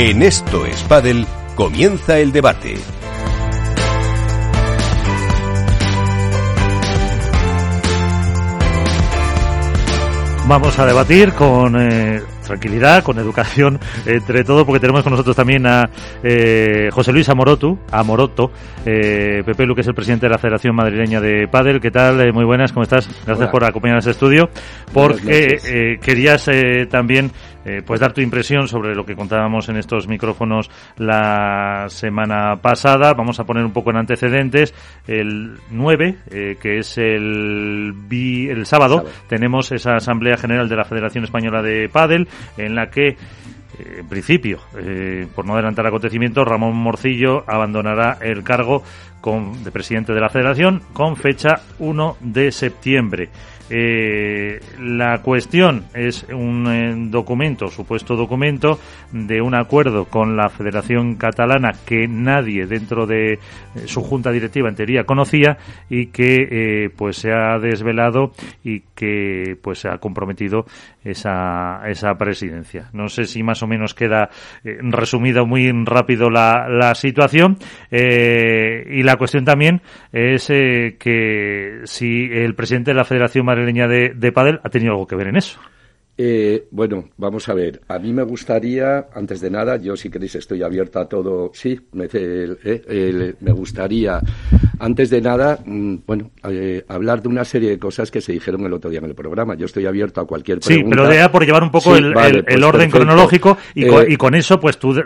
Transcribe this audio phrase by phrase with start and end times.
[0.00, 2.76] En Esto es Padel comienza el debate.
[10.46, 15.66] Vamos a debatir con eh, tranquilidad, con educación, entre todo, porque tenemos con nosotros también
[15.66, 15.88] a
[16.22, 18.50] eh, José Luis Amoroto, Amoroto,
[18.84, 21.80] eh, Pepe Lu, que es el presidente de la Federación Madrileña de Padel.
[21.80, 22.20] ¿Qué tal?
[22.20, 23.08] Eh, muy buenas, ¿cómo estás?
[23.26, 24.48] Gracias por acompañarnos a este estudio,
[24.92, 27.30] porque eh, querías eh, también
[27.68, 33.12] eh, pues dar tu impresión sobre lo que contábamos en estos micrófonos la semana pasada.
[33.14, 34.74] Vamos a poner un poco en antecedentes.
[35.06, 39.10] El 9, eh, que es el, el sábado, Sábado.
[39.28, 43.16] tenemos esa Asamblea General de la Federación Española de Padel, en la que, eh,
[43.98, 48.82] en principio, eh, por no adelantar acontecimientos, Ramón Morcillo abandonará el cargo
[49.20, 53.28] con- de presidente de la Federación con fecha 1 de septiembre.
[53.70, 58.78] Eh, la cuestión es un eh, documento, supuesto documento,
[59.12, 63.38] de un acuerdo con la Federación Catalana que nadie dentro de eh,
[63.86, 65.58] su junta directiva en teoría conocía
[65.90, 68.32] y que eh, pues se ha desvelado
[68.64, 70.64] y que pues se ha comprometido
[71.10, 72.90] esa, esa presidencia.
[72.92, 74.30] No sé si más o menos queda
[74.64, 77.58] eh, resumida muy rápido la, la situación
[77.90, 83.88] eh, y la cuestión también es eh, que si el presidente de la Federación Madrileña
[83.88, 85.60] de, de Padel ha tenido algo que ver en eso.
[86.20, 87.80] Eh, bueno, vamos a ver.
[87.86, 91.52] A mí me gustaría, antes de nada, yo si queréis estoy abierta a todo.
[91.54, 94.20] Sí, me, eh, me gustaría,
[94.80, 98.66] antes de nada, mm, bueno, eh, hablar de una serie de cosas que se dijeron
[98.66, 99.54] el otro día en el programa.
[99.54, 100.96] Yo estoy abierto a cualquier Sí, pregunta.
[100.96, 102.98] pero era por llevar un poco Sí, el, vale, pues el orden perfecto.
[103.06, 105.04] cronológico y, Eh, con, y con eso pues tú re-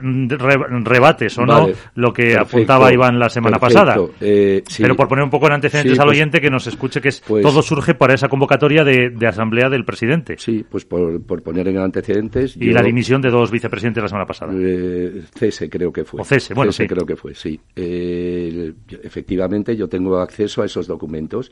[0.82, 3.84] rebates o Vale, no lo que perfecto, apuntaba Iván la semana perfecto.
[3.84, 4.62] pasada.
[4.66, 4.82] Sí.
[4.82, 7.08] Pero por poner un poco en antecedentes Sí, al pues- oyente que nos escuche que
[7.10, 11.01] es, pues- todo surge para esa convocatoria de, de asamblea del presidente Sí, pues por,
[11.26, 12.56] por poner en antecedentes.
[12.56, 14.52] y yo- la dimisión de dos vicepresidentes la semana pasada.
[14.56, 16.20] Eh, cese creo que fue.
[16.20, 16.86] O cese, bueno, sí.
[16.86, 17.58] creo que fue, sí.
[17.76, 18.72] Eh,
[19.02, 21.50] efectivamente, yo tengo acceso a esos documentos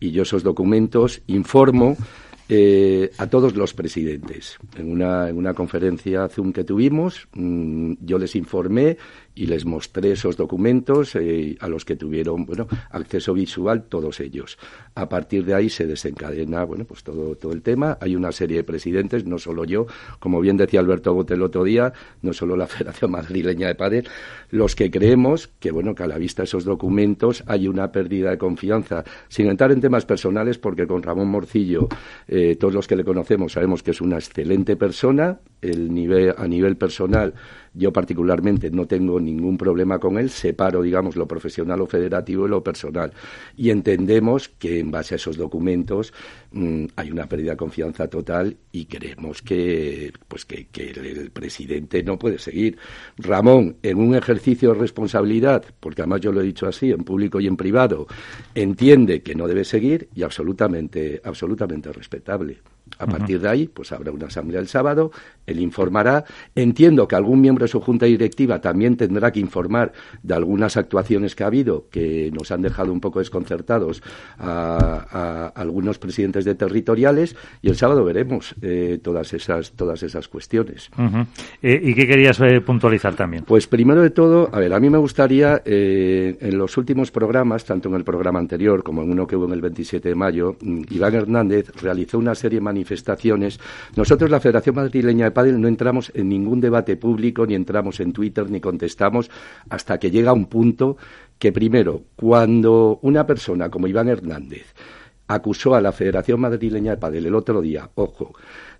[0.00, 1.96] y yo esos documentos informo
[2.50, 4.56] eh, a todos los presidentes.
[4.78, 8.96] En una, en una conferencia Zoom que tuvimos, mm, yo les informé
[9.38, 14.58] y les mostré esos documentos eh, a los que tuvieron bueno acceso visual todos ellos.
[14.96, 17.98] A partir de ahí se desencadena bueno pues todo todo el tema.
[18.00, 19.86] Hay una serie de presidentes, no solo yo,
[20.18, 24.08] como bien decía Alberto Bote el otro día, no solo la Federación Madrileña de Padel,
[24.50, 28.30] los que creemos que bueno que a la vista de esos documentos hay una pérdida
[28.30, 31.88] de confianza, sin entrar en temas personales, porque con Ramón Morcillo
[32.26, 36.48] eh, todos los que le conocemos sabemos que es una excelente persona, el nivel a
[36.48, 37.34] nivel personal
[37.74, 42.50] yo particularmente no tengo ningún problema con él, separo, digamos, lo profesional o federativo y
[42.50, 43.12] lo personal.
[43.56, 46.12] Y entendemos que en base a esos documentos
[46.52, 52.02] mm, hay una pérdida de confianza total y creemos que, pues que, el, el presidente
[52.02, 52.78] no puede seguir.
[53.18, 57.40] Ramón, en un ejercicio de responsabilidad, porque además yo lo he dicho así, en público
[57.40, 58.06] y en privado,
[58.54, 62.58] entiende que no debe seguir y absolutamente, absolutamente respetable.
[62.98, 65.10] A partir de ahí, pues habrá una asamblea el sábado,
[65.46, 66.24] él informará.
[66.54, 71.34] Entiendo que algún miembro de su junta directiva también tendrá que informar de algunas actuaciones
[71.34, 74.02] que ha habido que nos han dejado un poco desconcertados
[74.38, 80.28] a, a algunos presidentes de territoriales y el sábado veremos eh, todas esas todas esas
[80.28, 80.90] cuestiones.
[81.62, 83.44] Eh, ¿Y qué querías eh, puntualizar también?
[83.44, 87.88] Pues primero de todo, a ver, a mí me gustaría, en los últimos programas, tanto
[87.88, 90.82] en el programa anterior como en uno que hubo en el 27 de mayo, mm,
[90.90, 93.58] Iván Hernández realizó una serie de manifestaciones.
[93.96, 98.12] Nosotros, la Federación Madrileña de Padel, no entramos en ningún debate público, ni entramos en
[98.12, 99.30] Twitter, ni contestamos,
[99.68, 100.96] hasta que llega un punto
[101.38, 104.74] que, primero, cuando una persona como Iván Hernández
[105.26, 108.32] acusó a la Federación Madrileña de Padel el otro día, ojo,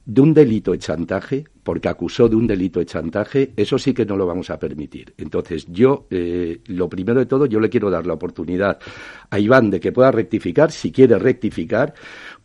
[0.09, 4.07] de un delito de chantaje, porque acusó de un delito de chantaje, eso sí que
[4.07, 5.13] no lo vamos a permitir.
[5.19, 8.79] Entonces, yo, eh, lo primero de todo, yo le quiero dar la oportunidad
[9.29, 11.93] a Iván de que pueda rectificar, si quiere rectificar,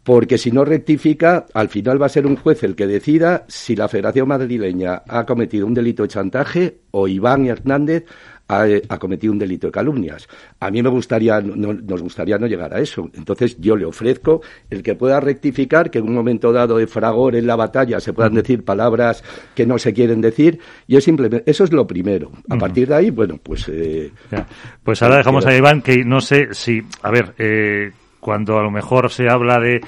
[0.04, 3.76] porque si no rectifica, al final va a ser un juez el que decida si
[3.76, 8.06] la Federación Madrileña ha cometido un delito de chantaje o Iván Hernández
[8.48, 10.28] ha, ha cometido un delito de calumnias.
[10.60, 13.10] A mí me gustaría, no, nos gustaría no llegar a eso.
[13.14, 17.36] Entonces yo le ofrezco el que pueda rectificar, que en un momento dado de fragor
[17.36, 19.24] en la batalla se puedan decir palabras
[19.56, 20.60] que no se quieren decir.
[20.88, 22.32] Y es simplemente, eso es lo primero.
[22.50, 23.68] A partir de ahí, bueno, pues...
[23.70, 24.46] Eh, Ya.
[24.84, 27.92] Pues ahora dejamos a Iván que no sé si, a ver, eh,
[28.24, 29.82] cuando a lo mejor se habla de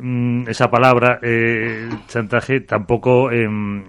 [0.00, 3.82] mm, esa palabra eh, chantaje, tampoco em,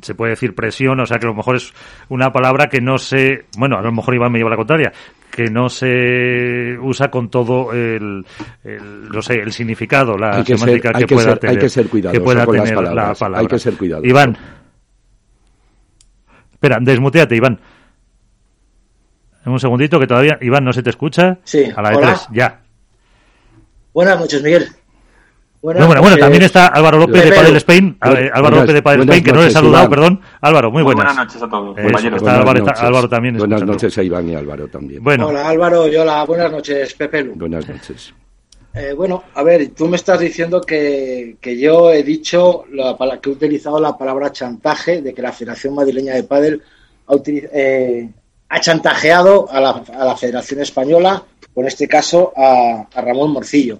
[0.00, 1.72] se puede decir presión, o sea que a lo mejor es
[2.10, 4.92] una palabra que no se, bueno, a lo mejor Iván me lleva la contraria,
[5.30, 8.24] que no se usa con todo el,
[8.62, 11.58] el no sé, el significado, la Hay que semántica que, que pueda ser- hay tener,
[11.58, 13.40] que ser cuidadoso que pueda con las tener la palabras, palabra.
[13.40, 14.06] hay que ser cuidadoso.
[14.08, 14.36] Iván.
[16.52, 17.58] Espera, desmuteate, Iván.
[19.44, 21.38] Un segundito que todavía, Iván, no se te escucha.
[21.44, 21.64] Sí.
[21.76, 22.62] A la de tres, ya.
[23.96, 24.68] Buenas noches, Miguel.
[25.62, 26.20] Buenas bueno, bueno, noches.
[26.20, 27.32] también está Álvaro López de.
[27.32, 27.96] Padel Spain.
[27.98, 29.90] Buenas- eh, Álvaro López de Padel Spain, que no le he noches, saludado, Iván.
[29.90, 30.20] perdón.
[30.42, 31.14] Álvaro, muy Muy buenas.
[31.14, 32.16] buenas noches a todos, compañeros.
[32.20, 33.72] está Álvaro, está- Álvaro también Buenas escuchando.
[33.72, 35.02] noches a Iván y Álvaro también.
[35.02, 37.32] Bueno, Hola Álvaro y hola, buenas noches Pepe Lu.
[37.36, 38.12] Buenas noches.
[38.74, 43.30] Eh, bueno, a ver, tú me estás diciendo que, que yo he dicho la, que
[43.30, 46.62] he utilizado la palabra chantaje, de que la Federación Madrileña de Pádel
[47.08, 48.10] ha, eh,
[48.50, 51.22] ha chantajeado a la, a la Federación Española,
[51.54, 53.78] o en este caso a, a Ramón Morcillo.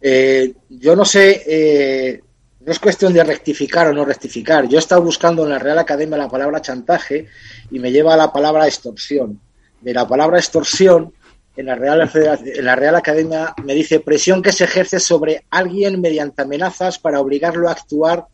[0.00, 2.20] Eh, yo no sé, eh,
[2.60, 4.68] no es cuestión de rectificar o no rectificar.
[4.68, 7.26] Yo he estado buscando en la Real Academia la palabra chantaje
[7.70, 9.40] y me lleva a la palabra extorsión.
[9.80, 11.12] De la palabra extorsión,
[11.56, 16.00] en la Real, en la Real Academia me dice presión que se ejerce sobre alguien
[16.00, 18.26] mediante amenazas para obligarlo a actuar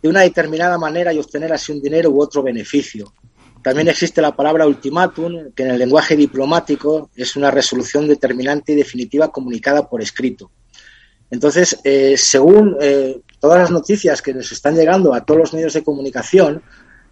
[0.00, 3.12] de una determinada manera y obtener así un dinero u otro beneficio.
[3.62, 8.76] También existe la palabra ultimátum, que en el lenguaje diplomático es una resolución determinante y
[8.76, 10.50] definitiva comunicada por escrito.
[11.30, 15.74] Entonces, eh, según eh, todas las noticias que nos están llegando a todos los medios
[15.74, 16.62] de comunicación,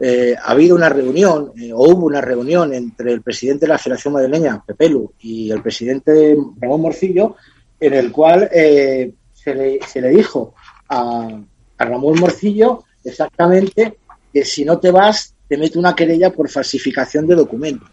[0.01, 4.15] eh, ha habido una reunión, o hubo una reunión entre el presidente de la Federación
[4.15, 7.37] Madrileña, Pepelu, y el presidente Ramón Morcillo,
[7.79, 10.55] en el cual se, le, se le dijo
[10.89, 11.41] a
[11.79, 13.97] Ramón Morcillo exactamente
[14.33, 17.89] que si no te vas, te mete una querella por falsificación de documentos.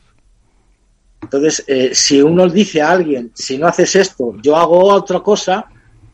[1.24, 5.65] Entonces, eh, si uno dice a alguien, si no haces esto, yo hago otra cosa,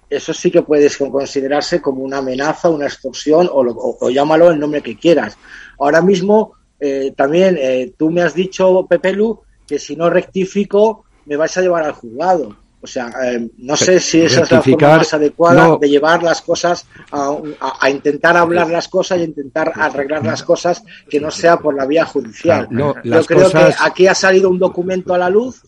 [0.09, 4.81] eso sí que puede considerarse como una amenaza, una extorsión o, lo- llámalo el nombre
[4.81, 5.37] que quieras.
[5.77, 11.03] Ahora mismo, eh, también eh, tú me has dicho, Pepe Lu, que si no rectifico
[11.25, 12.55] me vais a llevar al juzgado.
[12.83, 15.77] O sea, eh, no sé si esa es la forma más adecuada no.
[15.77, 17.29] de llevar las cosas a,
[17.61, 21.75] a- a intentar hablar las cosas y intentar arreglar las cosas que no sea por
[21.75, 22.67] la vía judicial.
[22.69, 25.61] No, Yo creo cosas- que aquí ha salido un documento a la luz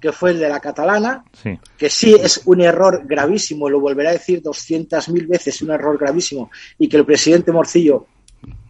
[0.00, 1.58] que fue el de la catalana, sí.
[1.78, 6.50] que sí es un error gravísimo, lo volveré a decir 200.000 veces, un error gravísimo,
[6.78, 8.06] y que el presidente Morcillo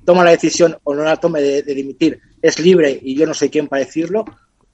[0.05, 3.35] toma la decisión o no la tome de, de dimitir, es libre y yo no
[3.35, 4.25] sé quién para decirlo,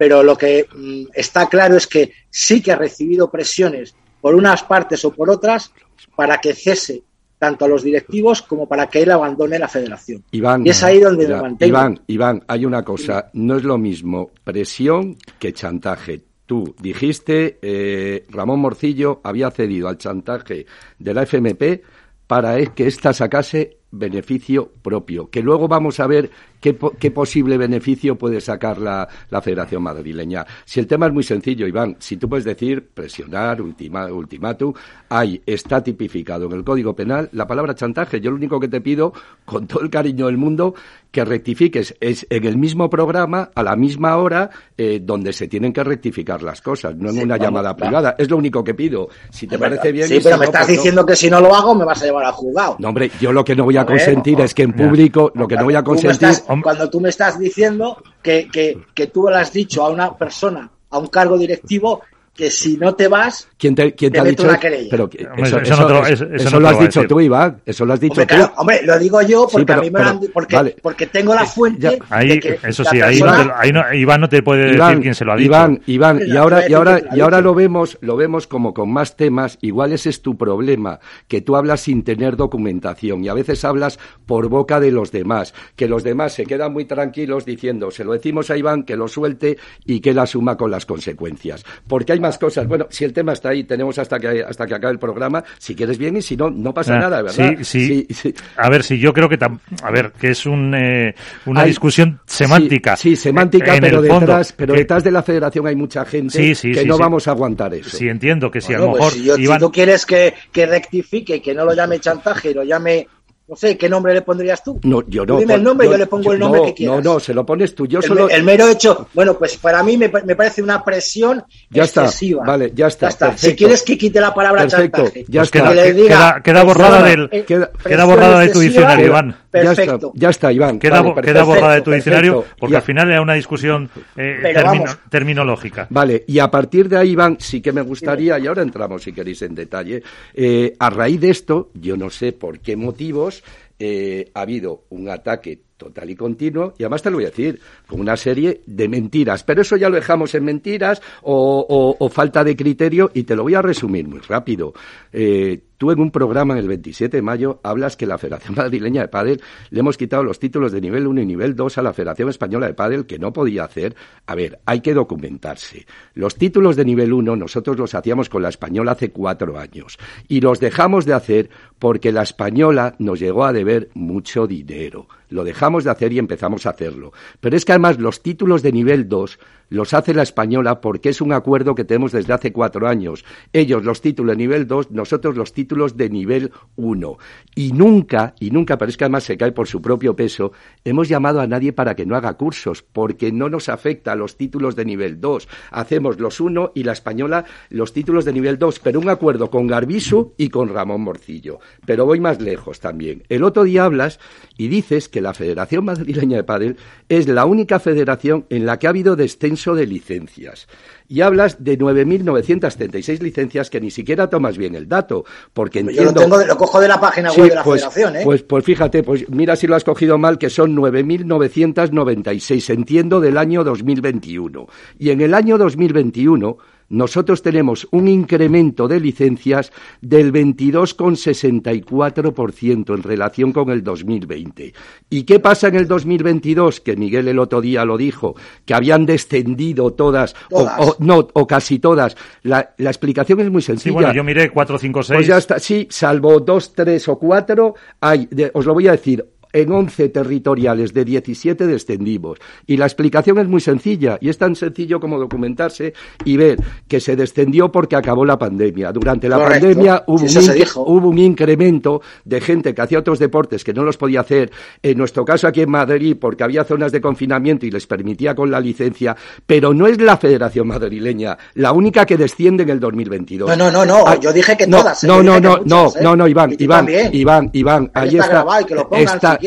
[0.01, 4.63] pero lo que mm, está claro es que sí que ha recibido presiones por unas
[4.63, 5.73] partes o por otras
[6.17, 7.03] para que cese
[7.39, 10.25] tanto a los directivos como para que él abandone la federación.
[10.31, 11.69] Iván, y es ahí donde mira, me mantengo.
[11.69, 16.23] Iván, Iván, hay una cosa, no es lo mismo presión que chantaje.
[16.47, 20.65] Tú dijiste, eh, Ramón Morcillo había cedido al chantaje
[20.99, 21.83] de la FMP
[22.27, 26.31] para que ésta sacase beneficio propio, que luego vamos a ver
[26.61, 30.47] qué, po- qué posible beneficio puede sacar la, la Federación Madrileña.
[30.65, 34.73] Si el tema es muy sencillo, Iván, si tú puedes decir presionar, ultima, ultimátum,
[35.09, 38.21] hay, está tipificado en el Código Penal la palabra chantaje.
[38.21, 39.13] Yo lo único que te pido,
[39.45, 40.75] con todo el cariño del mundo,
[41.11, 45.73] que rectifiques es en el mismo programa, a la misma hora, eh, donde se tienen
[45.73, 47.77] que rectificar las cosas, no en Sí, una vamos, llamada va.
[47.77, 48.15] privada.
[48.19, 49.09] Es lo único que pido.
[49.31, 50.07] Si te parece bien.
[50.07, 50.75] Sí, pero me estás no.
[50.75, 52.77] diciendo que si no lo hago me vas a llevar al juzgado.
[52.79, 54.73] No, hombre, yo lo que no voy a A ver, consentir no, es que en
[54.73, 56.29] público, lo que no voy a consentir.
[56.29, 60.17] estás- cuando tú me estás diciendo que, que, que tú le has dicho a una
[60.17, 62.03] persona, a un cargo directivo,
[62.41, 64.49] que si no te vas, ¿Quién te, quién Te te ha dicho?
[64.91, 67.61] Pero eso, eso eso- no te lo- eso- no has dicho tú, Iván.
[67.67, 68.35] Eso lo has dicho hombre, tú.
[68.35, 70.77] claro, hombre, lo digo yo porque pero- a mí me pero- lo han porque, vale.
[70.81, 71.81] porque tengo la fuente.
[71.83, 71.91] Ya.
[71.91, 74.73] de Ahí, que eso sí, ahí, persona- no te- ahí no, Iván no te puede
[74.77, 75.47] decir quién se lo ha dicho.
[75.49, 79.17] Iván, Iván, y ahora, y ahora, y ahora lo vemos, lo vemos como con más
[79.17, 79.59] temas.
[79.61, 83.99] Igual ese es tu problema, que tú hablas sin tener documentación y a veces hablas
[84.25, 88.13] por boca de los demás, que los demás se quedan muy tranquilos diciendo, se lo
[88.15, 91.65] decimos a Iván que lo suelte y que él asuma con las consecuencias.
[91.87, 92.67] Porque hay más cosas.
[92.67, 95.43] Bueno, si el tema está ahí, tenemos hasta que hasta que acabe el programa.
[95.59, 97.55] Si quieres bien y si no, no pasa Ah, nada, ¿verdad?
[97.59, 98.07] Sí, sí.
[98.09, 98.35] Sí, sí.
[98.57, 101.15] A ver, si yo creo que tam- a ver, que es un, eh,
[101.47, 102.97] una Hay- discusión semántica.
[102.97, 105.77] Sí, sí, semántica, En pero el fondo, detrás, pero que- detrás de la federación hay
[105.77, 107.01] mucha gente Sí, sí, que sí, no sí.
[107.03, 107.97] vamos a aguantar eso.
[107.97, 110.07] Sí, entiendo que si a Bueno, lo pues mejor si, yo- si Iván tú quieres
[110.07, 113.07] que, que rectifique y que no lo llame chantaje lo llame,
[113.51, 114.79] no sé, ¿qué nombre le pondrías tú?
[114.85, 115.41] No, yo Tú no.
[115.41, 117.03] dime el nombre, yo, le pongo el nombre no, que quieras.
[117.05, 117.85] No, no, se lo pones tú.
[117.87, 118.29] Yo el, solo.
[118.31, 122.45] el mero hecho, bueno, pues para mí me, me parece una presión Ya está, excesiva.
[122.47, 123.57] vale, ya está, Si perfecto.
[123.59, 125.59] quieres que quite la palabra Perfecto, chantaje, ya Pues está.
[125.59, 128.61] queda, que le diga queda- queda borrada presión, del eh, queda- queda borrada de tu
[128.61, 129.13] diccionario, Queda-
[129.53, 130.79] Ya está, ya está, Iván.
[130.79, 132.11] queda, Vale, queda borrada de tu perfecto.
[132.11, 135.87] diccionario porque al final era una discusión eh, termino- terminológica.
[135.91, 139.13] Vale, y a partir de ahí, Iván, sí que me gustaría, y ahora entramos si
[139.13, 140.03] queréis en detalle,
[140.35, 143.43] eh, a raíz de esto, yo no sé por qué motivos,
[143.79, 147.59] eh, ha habido un ataque total y continuo, y además te lo voy a decir,
[147.87, 152.09] con una serie de mentiras, pero eso ya lo dejamos en mentiras o, o- o
[152.11, 154.75] falta de criterio, y te lo voy a resumir muy rápido.
[155.13, 159.01] Eh, Tú en un programa en el 27 de mayo hablas que la Federación Madrileña
[159.01, 161.95] de Pádel le hemos quitado los títulos de nivel 1 y nivel 2 a la
[161.95, 163.97] Federación Española de Pádel, que no podía hacer.
[164.27, 165.87] A ver, hay que documentarse.
[166.13, 170.43] Los títulos de nivel 1 nosotros los hacíamos con la Española hace cuatro años y
[170.43, 175.09] los dejamos de hacer porque la Española nos llegó a deber mucho dinero.
[175.31, 177.15] Lo dejamos de hacer y empezamos a hacerlo.
[177.41, 179.39] Pero es que además los títulos de nivel 2
[179.71, 183.25] los hace la española porque es un acuerdo que tenemos desde hace cuatro años.
[183.53, 187.19] Ellos los títulos de nivel 2, nosotros los títulos de nivel 1.
[187.55, 190.53] Y nunca, y nunca, pero es que además se cae por su propio peso,
[190.85, 194.37] hemos llamado a nadie para que no haga cursos, porque no nos afecta a los
[194.37, 195.49] títulos de nivel 2.
[195.71, 199.67] Hacemos los 1 y la española los títulos de nivel 2, pero un acuerdo con
[199.67, 201.61] Garbisu y con Ramón Morcillo.
[201.87, 203.23] Pero voy más lejos también.
[203.29, 204.19] El otro día hablas
[204.57, 206.77] y dices que la Federación Madrileña de Padel
[207.09, 210.67] es la única federación en la que ha habido descenso de licencias.
[211.09, 216.03] Y hablas de 9.976 licencias que ni siquiera tomas bien el dato, porque entiendo...
[216.03, 218.21] Yo lo, tengo, lo cojo de la página web de la pues, Federación, ¿eh?
[218.25, 223.39] Pues, pues fíjate, pues mira si lo has cogido mal, que son 9.996, entiendo, del
[223.39, 224.67] año 2021.
[224.99, 226.59] Y en el año 2021
[226.91, 234.73] nosotros tenemos un incremento de licencias del 22,64% en relación con el 2020.
[235.09, 236.81] ¿Y qué pasa en el 2022?
[236.81, 241.79] Que Miguel el otro día lo dijo, que habían descendido todas, O, no, o casi
[241.79, 242.17] todas.
[242.43, 243.91] La, explicación es muy sencilla.
[243.91, 245.17] Sí, bueno, yo miré 4, 5, 6.
[245.17, 249.25] Pues ya está, sí, salvo 2, 3 o 4, hay, os lo voy a decir,
[249.53, 252.39] en 11 territoriales de 17 descendimos.
[252.67, 255.93] Y la explicación es muy sencilla, y es tan sencillo como documentarse
[256.25, 258.93] y ver que se descendió porque acabó la pandemia.
[258.93, 263.73] Durante la pandemia hubo, un, hubo un incremento de gente que hacía otros deportes que
[263.73, 264.51] no los podía hacer.
[264.83, 268.51] En nuestro caso aquí en Madrid, porque había zonas de confinamiento y les permitía con
[268.51, 269.17] la licencia,
[269.47, 273.49] pero no es la Federación Madrileña la única que desciende en el 2022.
[273.49, 274.07] No, no, no, no.
[274.07, 275.05] Ah, yo dije que todas.
[275.05, 276.01] No, no, no, no, ¿eh?
[276.03, 278.45] no, no, Iván, Iván, Iván, Iván, ahí está.
[278.93, 279.39] está Está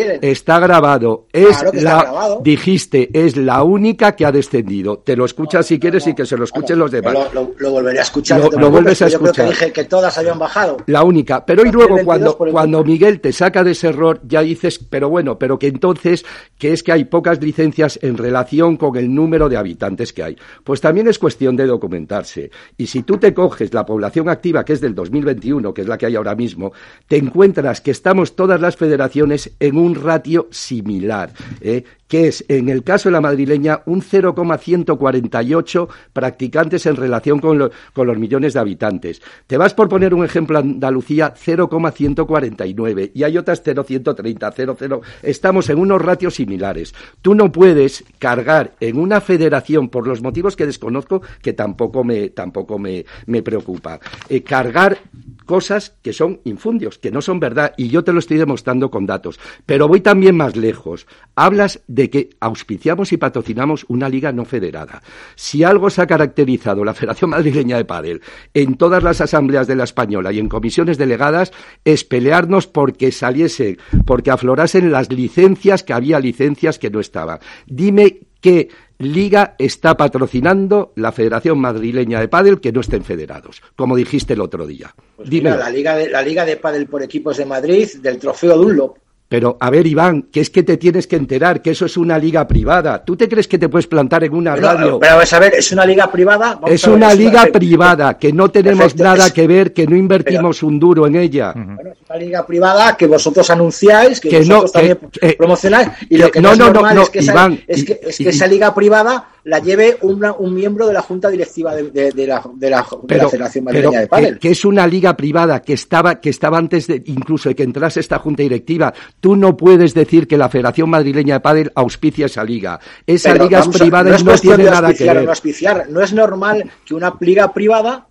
[0.59, 1.27] grabado.
[1.31, 4.99] Es la, dijiste, es la única que ha descendido.
[4.99, 7.15] Te lo escuchas si quieres y que se lo escuchen los demás.
[7.33, 8.39] Lo, volveré a escuchar.
[8.39, 9.25] Lo, vuelves a escuchar.
[9.25, 10.77] Yo creo que dije que todas habían bajado.
[10.87, 11.45] La única.
[11.45, 15.37] Pero y luego cuando, cuando Miguel te saca de ese error, ya dices, pero bueno,
[15.37, 16.25] pero que entonces,
[16.57, 20.37] que es que hay pocas licencias en relación con el número de habitantes que hay.
[20.63, 22.51] Pues también es cuestión de documentarse.
[22.77, 25.97] Y si tú te coges la población activa, que es del 2021, que es la
[25.97, 26.71] que hay ahora mismo,
[27.07, 31.83] te encuentras que estamos todas las federaciones en un ratio similar, ¿eh?
[32.13, 38.17] que es, en el caso de la madrileña, un 0,148 practicantes en relación con, los
[38.19, 39.19] millones de habitantes.
[39.47, 45.01] Te vas por poner un ejemplo, Andalucía, 0,149 y hay otras 0,130, 0,0.
[45.23, 46.93] Estamos en unos ratios similares.
[47.23, 52.29] Tú no puedes cargar en una federación, por los motivos que desconozco, que tampoco me,
[52.29, 53.05] tampoco me,
[53.43, 53.99] preocupa,
[54.29, 54.99] eh, cargar
[55.45, 59.05] cosas que son infundios, que no son verdad, y yo te lo estoy demostrando con
[59.05, 59.39] datos.
[59.65, 61.07] Pero voy también más lejos.
[61.35, 65.01] Hablas de que auspiciamos y patrocinamos una liga no federada.
[65.35, 68.21] Si algo se ha caracterizado la Federación Madrileña de Padel
[68.53, 71.51] en todas las asambleas de la Española y en comisiones delegadas
[71.83, 77.39] es pelearnos porque saliese, porque aflorasen las licencias que había licencias que no estaban.
[77.67, 78.69] Dime qué
[79.03, 84.41] liga está patrocinando la Federación Madrileña de Padel que no estén federados, como dijiste el
[84.41, 84.95] otro día.
[85.15, 88.97] Pues la liga de la liga de Padel por equipos de Madrid del Trofeo Dunlop
[89.33, 92.19] pero, a ver, Iván, que es que te tienes que enterar que eso es una
[92.19, 93.03] liga privada.
[93.03, 94.99] ¿Tú te crees que te puedes plantar en una radio?
[94.99, 96.59] Pero, a ver, ¿es una liga privada?
[96.67, 101.07] es una liga privada, que no tenemos nada que ver, que no invertimos un duro
[101.07, 101.51] en ella.
[101.55, 104.99] Bueno, es una liga privada que vosotros anunciáis, que, vosotros también
[105.35, 108.75] promocionáis, y lo que no, es normal es, que es que, es que esa liga
[108.75, 112.85] privada la lleve un miembro de la junta directiva de, la, de la,
[113.29, 114.39] Federación Madrileña de Padel.
[114.39, 117.99] Que, es una liga privada que estaba, que estaba antes de, incluso de que entrase
[117.99, 118.93] esta junta directiva.
[119.19, 122.79] Tú no puedes decir que la Federación Madrileña de Padel auspicia esa liga.
[123.05, 125.25] Esa liga es privada y no tiene nada que ver.
[125.25, 128.07] No, no es normal que una liga privada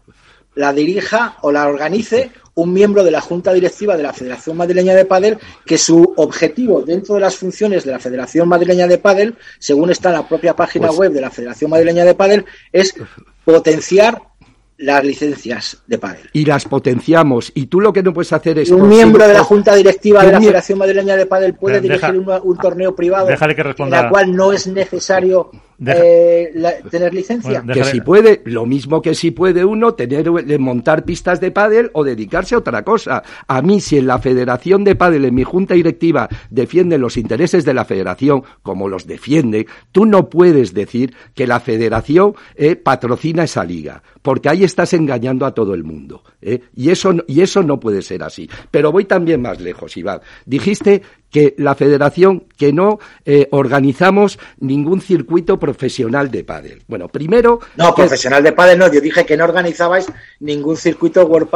[0.55, 4.94] la dirija o la organice un miembro de la Junta Directiva de la Federación Madrileña
[4.94, 9.37] de Padel que su objetivo dentro de las funciones de la Federación Madrileña de Padel,
[9.59, 12.94] según está en la propia página pues web de la Federación Madrileña de Padel, es
[13.44, 14.21] potenciar
[14.82, 16.28] las licencias de pádel.
[16.32, 17.52] Y las potenciamos.
[17.54, 18.71] Y tú lo que no puedes hacer es...
[18.71, 22.59] Un miembro de la Junta Directiva de la Federación Madrileña de Padel puede dirigir un,
[22.59, 25.50] torneo privado que en la cual no es necesario
[25.87, 26.53] eh,
[26.91, 27.62] tener licencia.
[27.73, 32.05] que si puede, lo mismo que si puede uno tener montar pistas de pádel o
[32.05, 33.23] dedicarse a otra cosa.
[33.47, 37.65] A mí, si en la Federación de Pádel, en mi junta directiva, defienden los intereses
[37.65, 43.45] de la Federación como los defiende, tú no puedes decir que la Federación eh, patrocina
[43.45, 46.23] esa liga, porque ahí estás engañando a todo el mundo.
[46.41, 48.49] Eh, y, eso, y eso no puede ser así.
[48.71, 50.21] Pero voy también más lejos, Iván.
[50.47, 56.83] Dijiste que la federación, que no eh, organizamos ningún circuito profesional de pádel.
[56.87, 57.59] Bueno, primero...
[57.77, 60.07] No, profesional de pádel no, yo dije que no organizabais
[60.41, 61.49] ningún circuito World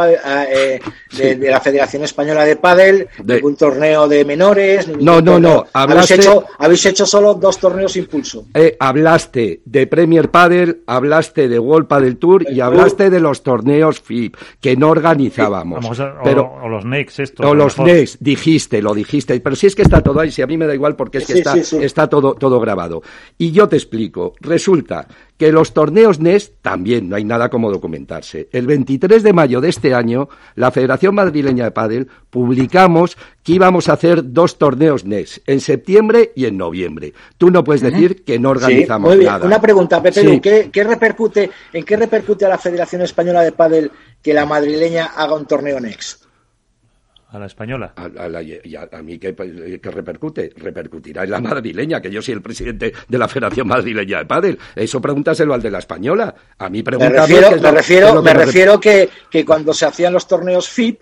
[0.51, 0.81] eh,
[1.17, 4.89] de, la Federación Española de Pádel, ningún torneo de menores...
[4.89, 6.15] No, no, no, hablaste...
[6.15, 8.47] habéis, hecho, habéis hecho solo dos torneos impulso.
[8.55, 14.01] Eh, hablaste de Premier Padel, hablaste de World Padel Tour y hablaste de los torneos
[14.01, 15.87] FIP, que no organizábamos.
[16.25, 17.47] pero, o, los NEX, esto.
[17.47, 20.47] O los NEX, dijiste, lo dijiste, pero sí es que está todo ahí, si a
[20.47, 23.03] mí me da igual porque es que está, está todo, todo grabado.
[23.39, 25.07] Y yo te explico, resulta
[25.37, 28.49] que los torneos NES también no hay nada como documentarse.
[28.53, 33.89] El 23 de mayo de este año, la Federación Madrileña de Padel publicamos que íbamos
[33.89, 37.13] a hacer dos torneos NES, en septiembre y en noviembre.
[37.39, 39.33] Tú no puedes decir que no organizamos muy bien.
[39.33, 39.47] nada.
[39.47, 43.91] Una pregunta, Pepe, ¿qué, repercute, ¿en qué repercute a la Federación Española de Padel
[44.23, 46.26] que la madrileña haga un torneo NES?
[47.29, 47.93] A la española.
[47.97, 49.35] A, a, mí ¿qué,
[49.83, 50.53] repercute?
[50.57, 54.59] Repercutirá en la madrileña, que yo soy el presidente de la Federación Madrileña de Padel.
[54.75, 56.35] Eso pregúntaselo al de la española.
[56.59, 57.17] A mí pregúntame...
[57.17, 61.01] Me refiero, me refiero, me refiero que, que, cuando se hacían los torneos FIP,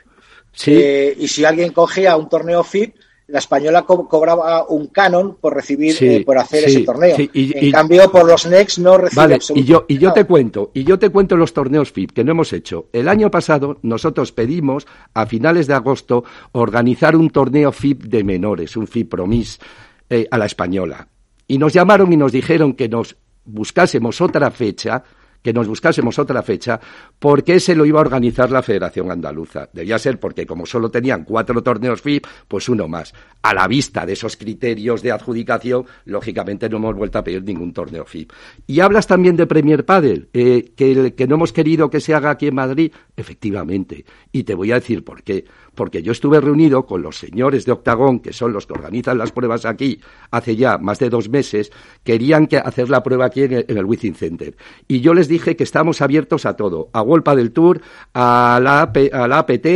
[0.66, 2.94] eh, y si alguien cogía un torneo FIP,
[3.26, 7.16] la española cobraba un canon por recibir, eh, por hacer ese torneo.
[7.18, 10.84] en cambio, por los Next no recibe vale, y yo, y yo te cuento, y
[10.84, 12.86] yo te cuento los torneos FIP que no hemos hecho.
[12.92, 18.76] El año pasado nosotros pedimos, a finales de agosto, organizar un torneo FIP de menores,
[18.76, 19.58] un FIP Promis,
[20.10, 21.08] eh, a la española.
[21.48, 25.02] Y nos llamaron y nos dijeron que nos buscásemos otra fecha
[25.44, 26.80] que nos buscásemos otra fecha,
[27.18, 29.68] porque se lo iba a organizar la Federación Andaluza.
[29.74, 33.12] Debía ser porque como solo tenían cuatro torneos FIP, pues uno más.
[33.42, 37.74] A la vista de esos criterios de adjudicación, lógicamente no hemos vuelto a pedir ningún
[37.74, 38.32] torneo FIP.
[38.66, 42.30] Y hablas también de Premier Padel, eh, que, que no hemos querido que se haga
[42.30, 44.06] aquí en Madrid, efectivamente.
[44.32, 47.72] Y te voy a decir por qué porque yo estuve reunido con los señores de
[47.72, 51.70] Octagón, que son los que organizan las pruebas aquí, hace ya más de dos meses,
[52.02, 54.56] querían que hacer la prueba aquí en el, en Center.
[54.88, 57.80] Y yo les dije que estamos abiertos a todo, a Wolpa del Tour,
[58.14, 59.66] a la, a la APT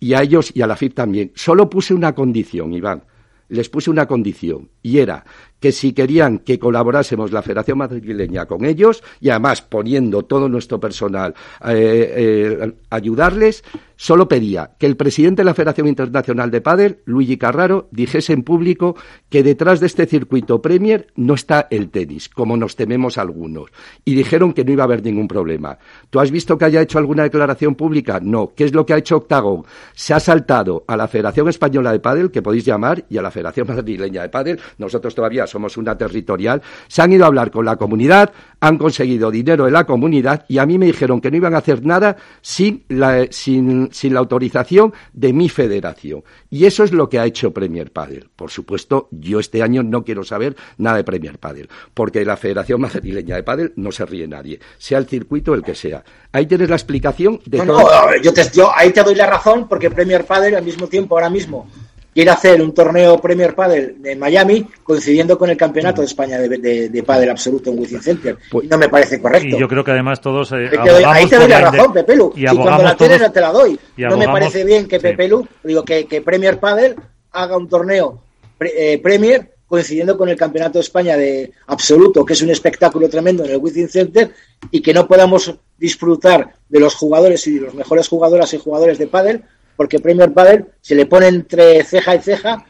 [0.00, 1.32] y a ellos y a la FIP también.
[1.34, 3.04] Solo puse una condición, Iván.
[3.48, 5.24] Les puse una condición y era
[5.64, 10.78] que si querían que colaborásemos la Federación Madrileña con ellos y además poniendo todo nuestro
[10.78, 12.12] personal eh,
[12.60, 13.64] eh, ayudarles,
[13.96, 18.42] Solo pedía que el presidente de la Federación Internacional de Padel, Luigi Carraro, dijese en
[18.42, 18.96] público
[19.30, 23.70] que detrás de este circuito Premier no está el tenis, como nos tememos algunos.
[24.04, 25.78] Y dijeron que no iba a haber ningún problema.
[26.10, 28.18] ¿Tú has visto que haya hecho alguna declaración pública?
[28.20, 28.52] No.
[28.54, 29.64] ¿Qué es lo que ha hecho Octagon?
[29.94, 33.30] Se ha saltado a la Federación Española de Padel, que podéis llamar, y a la
[33.30, 34.60] Federación Madrileña de Padel.
[34.78, 36.62] Nosotros todavía somos una territorial.
[36.88, 40.58] Se han ido a hablar con la comunidad, han conseguido dinero de la comunidad y
[40.58, 44.20] a mí me dijeron que no iban a hacer nada sin la, sin, sin la
[44.20, 46.24] autorización de mi federación.
[46.50, 48.30] Y eso es lo que ha hecho Premier Padel.
[48.34, 52.80] Por supuesto, yo este año no quiero saber nada de Premier Padel, porque la Federación
[52.80, 56.02] Madrileña de Padel no se ríe nadie, sea el circuito el que sea.
[56.32, 57.78] Ahí tienes la explicación de todo.
[57.78, 61.14] No, yo, te, yo ahí te doy la razón, porque Premier Padel al mismo tiempo,
[61.14, 61.68] ahora mismo,
[62.14, 66.88] quiere hacer un torneo Premier Padel en Miami coincidiendo con el campeonato de España de,
[66.88, 68.38] de, Padel absoluto en Wizzing Center.
[68.50, 69.56] Pues, no me parece correcto.
[69.56, 70.52] Y yo creo que además todos.
[70.52, 70.70] Eh,
[71.04, 72.32] ahí te doy la razón, Pepelu.
[72.36, 73.78] Y, cuando la tienes no te la doy.
[73.96, 76.94] No me parece bien que Pepelu, digo, que, que, Premier Padel
[77.32, 78.22] haga un torneo
[78.60, 83.44] eh, Premier coincidiendo con el campeonato de España de absoluto, que es un espectáculo tremendo
[83.44, 84.32] en el Wizzing Center,
[84.70, 88.98] y que no podamos disfrutar de los jugadores y de los mejores jugadoras y jugadores
[88.98, 89.42] de pádel
[89.76, 92.64] porque Premier Padel se le pone entre ceja y ceja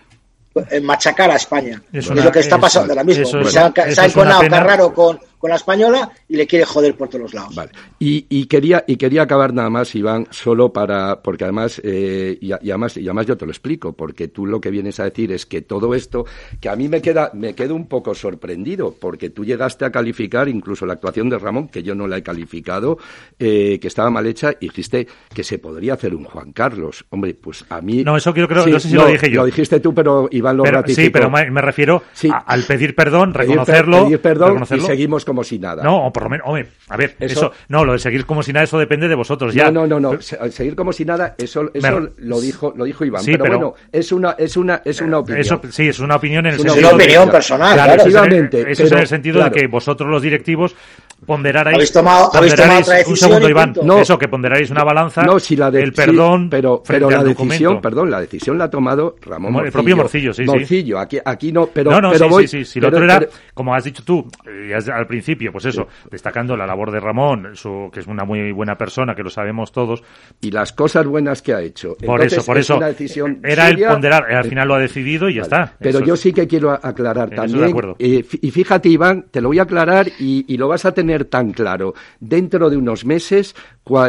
[0.70, 1.82] eh, machacar a España.
[1.92, 3.44] Es, lo que está pasando ahora mismo.
[3.44, 7.34] se ha, enconado Carraro con, con la española y le quiere joder por todos los
[7.34, 7.54] lados.
[7.54, 7.70] Vale.
[7.98, 12.96] Y, quería y quería acabar nada más, Iván, solo para porque además eh, y, además
[12.96, 15.60] y además yo te lo explico, porque tú lo que vienes a decir es que
[15.60, 16.24] todo esto
[16.62, 20.48] que a mí me queda me quedo un poco sorprendido porque tú llegaste a calificar
[20.48, 22.96] incluso la actuación de Ramón que yo no la he calificado
[23.38, 27.04] eh, que estaba mal hecha y dijiste que se podría hacer un Juan Carlos.
[27.10, 29.40] Hombre, pues a mí no eso creo, creo no sé si lo dije yo.
[29.40, 32.02] Lo dijiste tú, pero Iván lo pero, Sí, pero me, refiero
[32.46, 35.82] al pedir perdón, reconocerlo, pedir perdón y seguimos como si nada.
[35.82, 38.52] No, o por lo menos, hombre, a ver, eso, no, lo de seguir como si
[38.52, 39.68] nada, eso depende de vosotros ya.
[39.70, 40.20] No, no, no, no.
[40.20, 43.24] seguir como si nada, eso, eso lo dijo, lo dijo Iván.
[43.24, 45.40] Sí, pero, bueno, es una, es una, es una opinión.
[45.40, 46.76] Eso, sí, es una opinión en el sentido.
[46.76, 47.94] Es una opinión personal, claro.
[47.94, 50.76] Eso, es en el sentido de que vosotros los directivos
[51.26, 52.30] ponderaréis, ¿Habéis tomado,
[53.06, 56.48] un segundo Iván, no, eso que ponderaréis una balanza, no, si la de, el perdón,
[56.50, 59.66] pero, pero la decisión, perdón, la decisión la ha tomado Ramón Morcillo.
[59.66, 62.64] El propio Morcillo, sí, Morcillo, aquí, aquí no, pero, no, no, pero sí, voy, sí,
[62.64, 63.20] sí, si lo otro era,
[63.52, 67.88] como has dicho tú, eh, al principio, pues eso, destacando la labor de Ramón, su,
[67.92, 70.02] que es una muy buena persona, que lo sabemos todos.
[70.40, 71.96] Y las cosas buenas que ha hecho.
[72.04, 72.78] Por eso, por eso,
[73.42, 75.74] era el ponderar, al final lo ha decidido y ya está.
[75.78, 79.62] Pero yo sí que quiero aclarar también, eh, y fíjate Iván, te lo voy a
[79.62, 83.54] aclarar y lo vas a tener tan claro dentro de unos meses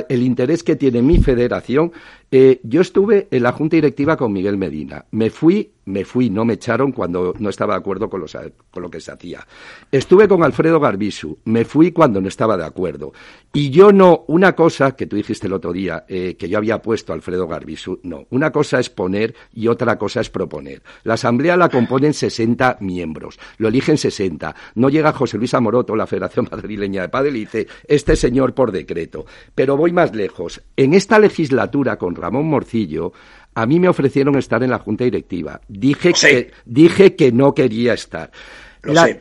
[0.09, 1.91] el interés que tiene mi federación.
[2.37, 5.05] Eh, yo estuve en la junta directiva con Miguel Medina.
[5.11, 8.25] Me fui, me fui, no me echaron cuando no estaba de acuerdo con,
[8.71, 9.47] con lo que se hacía.
[9.89, 11.37] Estuve con Alfredo Garbisu.
[11.45, 13.13] Me fui cuando no estaba de acuerdo.
[13.53, 16.81] Y yo no, una cosa que tú dijiste el otro día, eh, que yo había
[16.81, 18.25] puesto Alfredo Garbisu, no.
[18.31, 20.81] Una cosa es poner y otra cosa es proponer.
[21.03, 23.39] La asamblea la componen 60 miembros.
[23.59, 24.53] Lo eligen 60.
[24.75, 28.73] No llega José Luis Amoroto, la Federación Madrileña de Padel, y dice, este señor por
[28.73, 29.25] decreto.
[29.53, 30.61] Pero voy más lejos.
[30.75, 33.13] En esta legislatura con Ramón Morcillo,
[33.53, 35.61] a mí me ofrecieron estar en la junta directiva.
[35.67, 38.31] Dije, que, dije que no quería estar.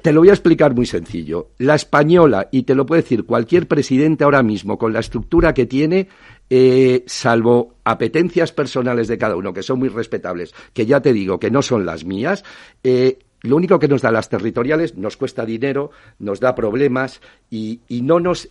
[0.03, 1.51] te lo voy a explicar muy sencillo.
[1.59, 5.67] La española, y te lo puede decir cualquier presidente ahora mismo, con la estructura que
[5.67, 6.09] tiene,
[6.49, 11.39] eh, salvo apetencias personales de cada uno, que son muy respetables, que ya te digo
[11.39, 12.43] que no son las mías,
[12.83, 17.81] eh, lo único que nos da las territoriales nos cuesta dinero, nos da problemas y,
[17.91, 18.49] no nos,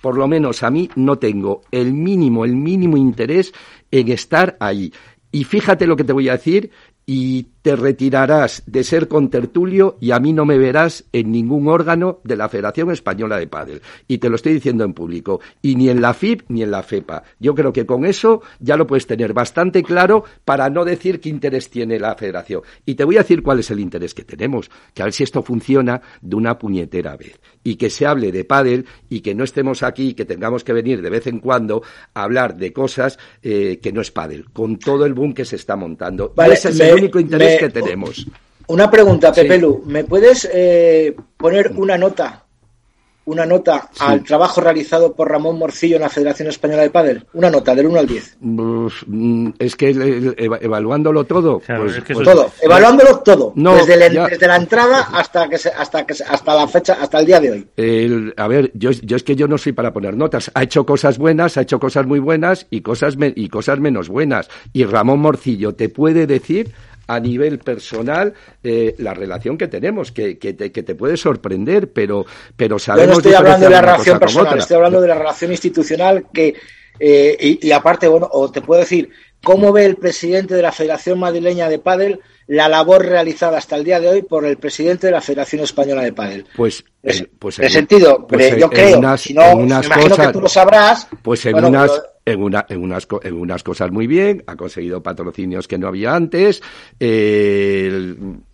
[0.00, 3.52] por lo menos a mí, no tengo el mínimo, el mínimo interés
[3.90, 4.92] en estar ahí.
[5.32, 6.70] Y fíjate lo que te voy a decir,
[7.04, 12.20] y te retirarás de ser contertulio y a mí no me verás en ningún órgano
[12.22, 13.82] de la Federación Española de Padel.
[14.06, 15.40] Y te lo estoy diciendo en público.
[15.62, 17.24] Y ni en la FIP ni en la FEPA.
[17.40, 21.28] Yo creo que con eso ya lo puedes tener bastante claro para no decir qué
[21.28, 22.62] interés tiene la Federación.
[22.84, 24.70] Y te voy a decir cuál es el interés que tenemos.
[24.94, 27.40] Que a ver si esto funciona de una puñetera vez.
[27.64, 31.02] Y que se hable de Padel y que no estemos aquí, que tengamos que venir
[31.02, 31.82] de vez en cuando
[32.14, 34.52] a hablar de cosas eh, que no es Padel.
[34.52, 36.32] Con todo el boom que se está montando.
[36.48, 38.26] ese es el único interés que tenemos.
[38.68, 39.82] Una pregunta, Pepe Lu.
[39.86, 42.46] ¿Me puedes eh, poner una nota
[43.26, 47.26] una nota al trabajo realizado por Ramón Morcillo en la Federación Española de Pádel?
[47.34, 48.36] Una nota, del 1 al 10.
[48.40, 51.60] Mm, es que evaluándolo todo.
[51.60, 53.52] pues, pues todo, evaluándolo todo.
[53.56, 58.32] desde, la entrada hasta que hasta que hasta la fecha, hasta el día de hoy.
[58.36, 60.50] a ver, yo, yo es que yo no soy para poner notas.
[60.54, 64.48] Ha hecho cosas buenas, ha hecho cosas muy buenas y cosas, y cosas menos buenas.
[64.72, 66.72] Y Ramón Morcillo te puede decir
[67.06, 71.92] a nivel personal eh, la relación que tenemos, que, que, te, que, te, puede sorprender,
[71.92, 73.06] pero, pero sabemos...
[73.06, 76.54] Yo no estoy hablando de la relación personal, estoy hablando de la relación institucional que,
[76.98, 79.10] eh, y, y, aparte, bueno, o te puedo decir,
[79.42, 83.84] ¿cómo ve el presidente de la Federación Madrileña de Pádel la labor realizada hasta el
[83.84, 86.46] día de hoy por el presidente de la Federación Española de Pádel?
[86.56, 90.48] Pues, eh, pues en, sentido, pues yo creo, si no, me imagino que tú lo
[90.48, 91.08] sabrás.
[91.22, 91.90] Pues en unas
[92.26, 96.14] en, una, en, unas, en unas cosas muy bien, ha conseguido patrocinios que no había
[96.14, 96.60] antes,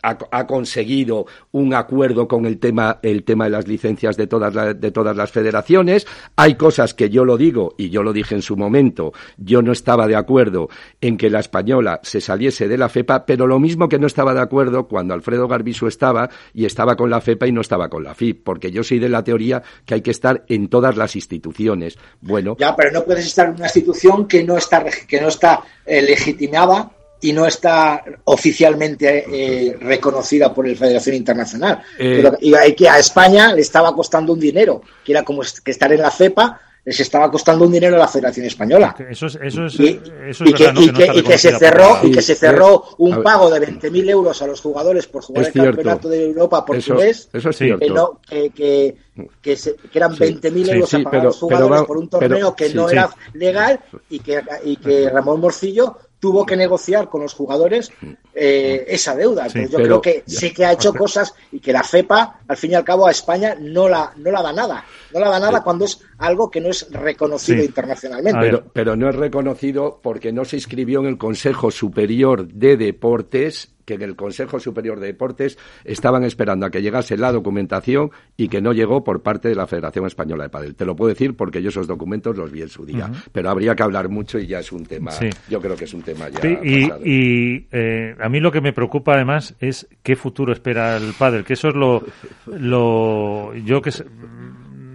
[0.02, 4.78] ha, ha, conseguido un acuerdo con el tema, el tema de las licencias de todas,
[4.78, 6.06] de todas las federaciones.
[6.37, 9.72] Hay cosas que yo lo digo, y yo lo dije en su momento, yo no
[9.72, 10.68] estaba de acuerdo
[11.00, 14.35] en que la española se saliese de la FEPA, pero lo mismo que no estaba
[14.35, 18.04] de acuerdo cuando Alfredo Garbisu estaba y estaba con la FEPA y no estaba con
[18.04, 21.16] la FIP, porque yo soy de la teoría que hay que estar en todas las
[21.16, 21.98] instituciones.
[22.20, 22.56] Bueno.
[22.58, 26.90] Ya, pero no puedes estar una institución que no está, que no está eh, legitimada
[27.20, 31.81] y no está oficialmente eh, reconocida por la Federación Internacional.
[31.96, 35.70] Eh, Pero, y que a España le estaba costando un dinero, que era como que
[35.70, 38.97] estar en la CEPA les estaba costando un dinero a la Federación Española.
[39.09, 42.85] Eso es, eso es, y, eso es que, que, se cerró, y que se cerró
[42.99, 47.29] un pago de 20.000 euros a los jugadores por jugar el campeonato de Europa portugués.
[47.33, 48.21] Eso, es cierto.
[48.29, 48.97] Que, que,
[49.40, 52.90] que, se, que eran 20.000 euros a pagar los jugadores por un torneo que no
[52.90, 57.92] era legal y que, y que Ramón Morcillo tuvo que negociar con los jugadores
[58.35, 59.47] eh, esa deuda.
[59.47, 62.73] Entonces yo creo que sí que ha hecho cosas y que la FEPA, al fin
[62.73, 64.85] y al cabo, a España no la, no la da nada.
[65.12, 68.40] No la da nada cuando es algo que no es reconocido internacionalmente.
[68.40, 73.71] Pero, pero no es reconocido porque no se inscribió en el Consejo Superior de Deportes
[73.98, 78.48] que en el Consejo Superior de Deportes estaban esperando a que llegase la documentación y
[78.48, 80.74] que no llegó por parte de la Federación Española de Padel.
[80.74, 83.74] Te lo puedo decir porque yo esos documentos los vi en su día, pero habría
[83.74, 85.12] que hablar mucho y ya es un tema,
[85.48, 86.40] yo creo que es un tema ya.
[86.62, 91.12] y, y eh, a mí lo que me preocupa además es qué futuro espera el
[91.18, 92.02] Padel, que eso es lo,
[92.46, 93.90] lo yo que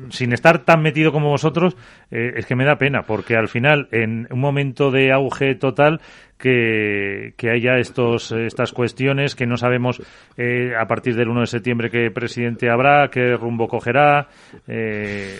[0.10, 1.76] sin estar tan metido como vosotros,
[2.12, 6.02] eh, es que me da pena, porque al final, en un momento de auge total,
[6.38, 10.02] que, que haya estos, estas cuestiones que no sabemos
[10.38, 14.28] eh, a partir del 1 de septiembre qué presidente habrá, qué rumbo cogerá.
[14.68, 15.38] Eh,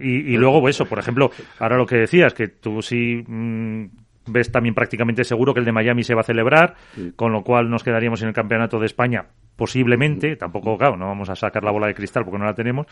[0.00, 3.84] y, luego eso, por ejemplo, ahora lo que decías, que tú sí mm,
[4.26, 6.74] ves también prácticamente seguro que el de Miami se va a celebrar,
[7.16, 9.26] con lo cual nos quedaríamos en el Campeonato de España
[9.60, 12.86] posiblemente, tampoco, claro, no vamos a sacar la bola de cristal porque no la tenemos,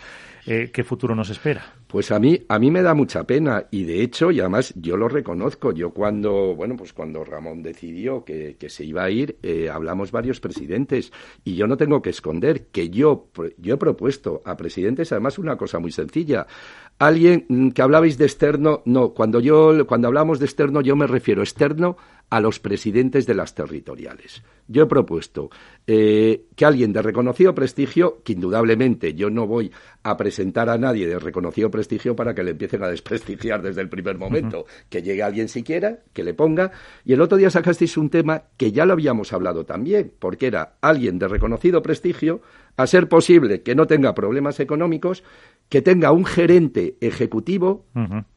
[0.44, 1.64] eh, ¿qué futuro nos espera?
[1.86, 4.98] Pues a mí, a mí me da mucha pena y de hecho, y además yo
[4.98, 9.70] lo reconozco, yo cuando, bueno, pues cuando Ramón decidió que, se iba a ir, eh,
[9.70, 11.10] hablamos varios presidentes
[11.42, 15.56] y yo no tengo que esconder que yo, yo he propuesto a presidentes además una
[15.56, 16.46] cosa muy sencilla.
[16.98, 21.06] Alguien mm, que hablabais de externo, no, cuando yo, cuando hablamos de externo yo me
[21.06, 21.96] refiero externo
[22.30, 24.42] a los presidentes de las territoriales.
[24.66, 25.50] Yo he propuesto
[25.86, 31.06] eh, que alguien de reconocido prestigio, que indudablemente yo no voy a presentar a nadie
[31.06, 35.22] de reconocido prestigio para que le empiecen a desprestigiar desde el primer momento, que llegue
[35.22, 36.70] alguien siquiera, que le ponga.
[37.04, 40.74] Y el otro día sacasteis un tema que ya lo habíamos hablado también, porque era
[40.82, 42.42] alguien de reconocido prestigio,
[42.76, 45.24] a ser posible que no tenga problemas económicos,
[45.68, 47.84] que tenga un gerente ejecutivo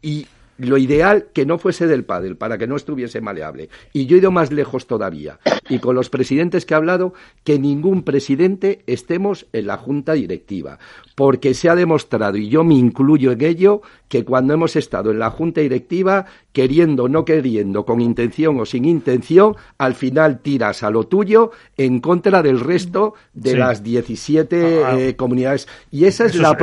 [0.01, 0.27] y
[0.67, 3.69] lo ideal que no fuese del pádel para que no estuviese maleable.
[3.93, 5.39] Y yo he ido más lejos todavía.
[5.69, 10.79] Y con los presidentes que he hablado, que ningún presidente estemos en la junta directiva.
[11.15, 15.19] Porque se ha demostrado, y yo me incluyo en ello, que cuando hemos estado en
[15.19, 20.83] la junta directiva, queriendo o no queriendo, con intención o sin intención, al final tiras
[20.83, 24.99] a lo tuyo en contra del resto de las 17 ah, ah.
[24.99, 25.67] eh, comunidades.
[25.91, 26.57] Y esa es la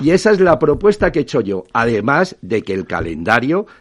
[0.00, 3.27] y esa es la propuesta que he hecho yo, además de que el calendario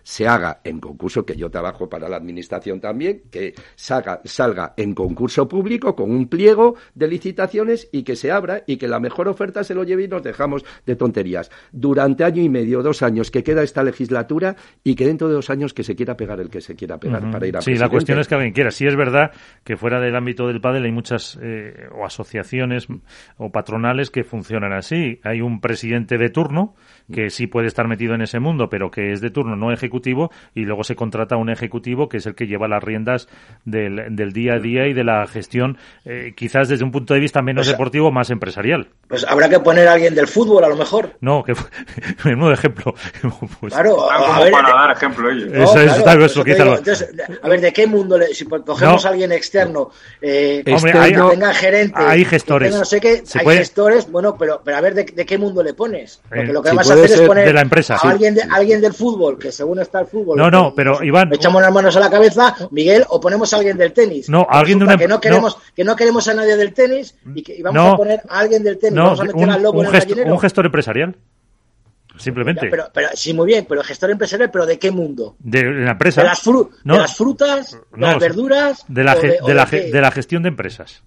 [0.04, 4.94] se haga en concurso, que yo trabajo para la administración también, que salga, salga en
[4.94, 9.28] concurso público con un pliego de licitaciones y que se abra y que la mejor
[9.28, 11.50] oferta se lo lleve y nos dejamos de tonterías.
[11.72, 15.50] Durante año y medio, dos años que queda esta legislatura y que dentro de dos
[15.50, 17.90] años que se quiera pegar el que se quiera pegar para ir a Sí, la
[17.90, 18.72] cuestión es que alguien quiera.
[18.72, 19.32] Sí es verdad
[19.64, 22.88] que fuera del ámbito del pádel hay muchas eh, o asociaciones
[23.38, 25.20] o patronales que funcionan así.
[25.24, 26.76] Hay un presidente de turno
[27.12, 30.32] que sí puede estar metido en ese mundo, pero que es de turno no ejecutivo
[30.56, 33.28] y luego se contrata un ejecutivo que es el que lleva las riendas
[33.66, 37.20] del, del día a día y de la gestión, eh, quizás desde un punto de
[37.20, 38.88] vista menos deportivo, más empresarial.
[39.08, 41.18] Pues habrá que poner a alguien del fútbol, a lo mejor.
[41.22, 41.54] No, que
[42.26, 42.94] menudo ejemplo.
[43.60, 45.52] Pues, claro, a, ver, para dar ejemplo ellos.
[45.52, 47.10] eso, es, eso que entonces,
[47.42, 49.90] a ver, ¿de qué mundo le, si cogemos a alguien externo,
[50.22, 54.62] eh, Hombre, hay, que tenga gerentes, hay gestores, no sé qué, hay gestores, bueno, pero,
[54.64, 56.22] pero a ver, ¿de, de qué mundo le pones?
[56.28, 58.44] Porque eh, lo que vas a hacer es poner de la empresa, a alguien, de,
[58.44, 61.96] alguien del fútbol, que según está el fútbol, no, no, pero Iván, echamos las manos
[61.96, 64.30] a la cabeza, Miguel, o ponemos a alguien del tenis.
[64.30, 67.42] No, alguien de una que no queremos, que no queremos a nadie del tenis y
[67.42, 70.32] que vamos a poner a alguien del tenis, vamos a meter al lobo en el
[70.32, 71.16] un gestor empresarial.
[72.18, 72.68] Simplemente.
[72.70, 75.36] pero, pero, sí, muy bien, pero gestor empresarial, ¿pero de qué mundo?
[75.40, 76.22] De, la empresa.
[76.22, 78.86] De las, de las frutas, de las verduras.
[78.88, 81.04] De la, de, la, de, la, gestión de empresas.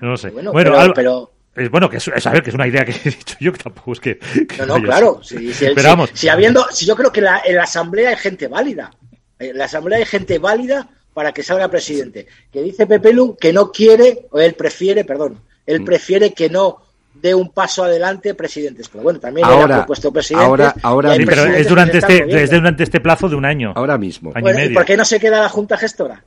[0.00, 0.30] No lo sé.
[0.30, 1.28] Bueno, pero, es
[1.70, 3.92] bueno que es, a ver, que es una idea que he dicho yo que tampoco
[3.92, 4.18] es que,
[4.58, 5.66] no no claro si, si,
[6.14, 8.90] si, habiendo si yo creo que la, en la asamblea hay gente válida
[9.38, 13.52] en la asamblea hay gente válida para que salga presidente que dice Pepe Lu que
[13.52, 15.84] no quiere o él prefiere perdón él mm.
[15.84, 18.88] prefiere que no de un paso adelante presidentes.
[18.88, 20.44] Pero bueno, también ahora, propuesto presidente.
[20.44, 23.72] Ahora, ahora pero es durante, este, es durante este plazo de un año.
[23.74, 24.32] Ahora mismo.
[24.36, 26.22] ¿Y por qué no se queda la Junta Gestora?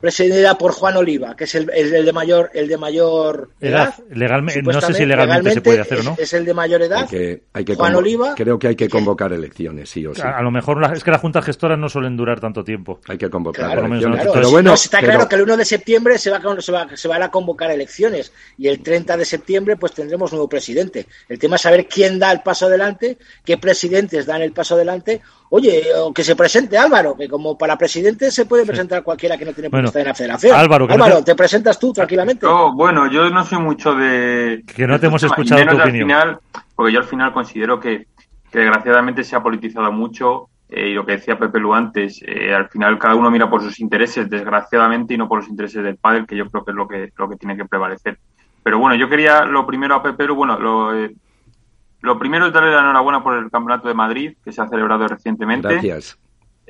[0.00, 3.94] Presidida por Juan Oliva, que es el, el, de mayor el de mayor edad.
[4.10, 6.16] Legalmente, no sé si legalmente, se puede hacer o no.
[6.18, 7.00] Es, el de mayor edad.
[7.00, 8.34] Hay que, hay que Juan Oliva.
[8.36, 10.22] Creo que hay que convocar elecciones, sí o sí.
[10.22, 13.00] A, lo mejor es que las juntas gestoras no suelen durar tanto tiempo.
[13.08, 14.26] Hay que convocar elecciones.
[14.32, 17.22] Pero bueno, está claro que el 1 de septiembre se va, se, va, se van
[17.22, 21.06] a convocar elecciones y el 30 de septiembre pues tendremos nuevo presidente.
[21.28, 25.22] El tema es saber quién da el paso adelante, qué presidentes dan el paso adelante
[25.50, 25.82] Oye,
[26.14, 29.70] que se presente Álvaro, que como para presidente se puede presentar cualquiera que no tiene
[29.70, 30.56] por estar en la federación.
[30.56, 32.46] Álvaro, Álvaro te presentas tú tranquilamente.
[32.74, 34.62] bueno, yo no soy mucho de...
[34.66, 36.08] Que no te hemos escuchado tu opinión.
[36.08, 36.38] Final,
[36.74, 38.06] porque yo al final considero que,
[38.52, 42.68] desgraciadamente se ha politizado mucho eh, y lo que decía Pepe Lu antes, eh, al
[42.68, 46.26] final cada uno mira por sus intereses, desgraciadamente, y no por los intereses del padre,
[46.26, 48.18] que yo creo que es lo que, lo que tiene que prevalecer.
[48.62, 51.14] Pero bueno, yo quería lo primero a Pepe Lu, bueno, lo, eh,
[52.00, 55.06] lo primero es darle la enhorabuena por el Campeonato de Madrid, que se ha celebrado
[55.08, 55.68] recientemente.
[55.68, 56.18] Gracias.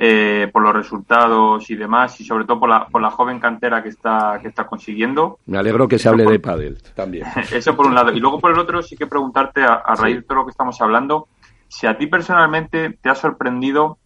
[0.00, 3.82] eh, por los resultados y demás, y sobre todo por la, por la joven cantera
[3.82, 5.40] que está, que está consiguiendo.
[5.46, 7.26] Me alegro que se hable de pádel también.
[7.52, 8.12] Eso por un lado.
[8.12, 10.80] Y luego por el otro sí que preguntarte, a, raíz de todo lo que estamos
[10.80, 11.26] hablando,
[11.66, 13.98] si a ti personalmente te ha sorprendido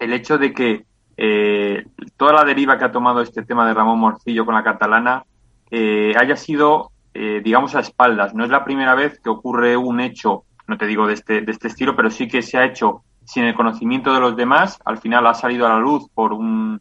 [0.00, 0.84] el hecho de que
[1.16, 1.86] eh,
[2.16, 5.24] toda la deriva que ha tomado este tema de Ramón Morcillo con la catalana
[5.70, 8.32] eh, haya sido, eh, digamos, a espaldas.
[8.32, 11.50] No es la primera vez que ocurre un hecho, no te digo de este, de
[11.50, 14.78] este estilo, pero sí que se ha hecho sin el conocimiento de los demás.
[14.84, 16.80] Al final ha salido a la luz por un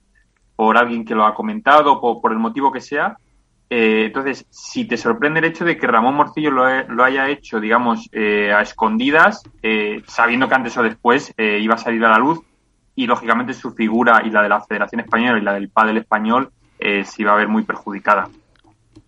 [0.56, 3.18] por alguien que lo ha comentado, por, por el motivo que sea.
[3.70, 7.60] Eh, entonces, si te sorprende el hecho de que Ramón Morcillo lo, lo haya hecho,
[7.60, 9.44] digamos, a escondidas,
[10.06, 12.42] sabiendo que antes o después iba a salir a la luz,
[12.96, 16.52] y lógicamente su figura y la de la Federación Española y la del pádel español
[16.80, 18.30] se iba a ver muy perjudicada.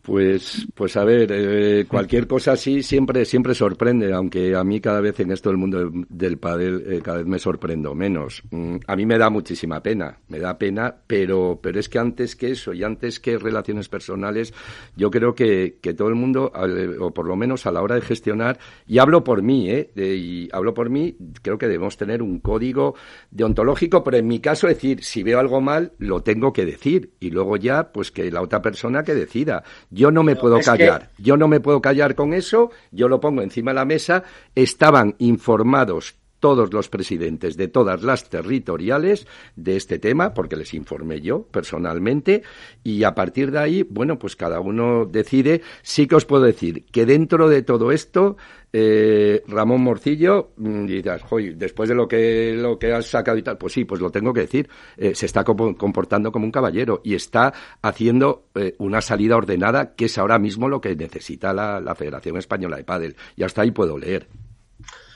[0.10, 5.02] Pues, pues a ver, eh, cualquier cosa así siempre, siempre sorprende, aunque a mí cada
[5.02, 8.42] vez en esto del mundo del, pádel eh, cada vez me sorprendo menos.
[8.50, 12.36] Mm, a mí me da muchísima pena, me da pena, pero, pero es que antes
[12.36, 14.52] que eso y antes que relaciones personales,
[14.96, 16.52] yo creo que, que todo el mundo,
[17.00, 19.92] o por lo menos a la hora de gestionar, y hablo por mí, ¿eh?
[19.96, 22.96] y hablo por mí, creo que debemos tener un código
[23.30, 27.30] deontológico, pero en mi caso decir, si veo algo mal, lo tengo que decir, y
[27.30, 29.64] luego ya, pues que la otra persona que decida
[30.12, 33.72] no me puedo callar, yo no me puedo callar con eso, yo lo pongo encima
[33.72, 34.24] de la mesa,
[34.56, 41.22] estaban informados todos los presidentes de todas las territoriales de este tema, porque les informé
[41.22, 42.44] yo personalmente,
[42.84, 45.62] y a partir de ahí, bueno, pues cada uno decide.
[45.82, 48.38] Sí que os puedo decir que dentro de todo esto,
[48.72, 51.24] eh, Ramón Morcillo, mm, dirás,
[51.56, 54.34] después de lo que, lo que has sacado y tal, pues sí, pues lo tengo
[54.34, 59.38] que decir, eh, se está comportando como un caballero y está haciendo eh, una salida
[59.38, 63.16] ordenada, que es ahora mismo lo que necesita la, la Federación Española de Pádel.
[63.36, 64.28] Y hasta ahí puedo leer.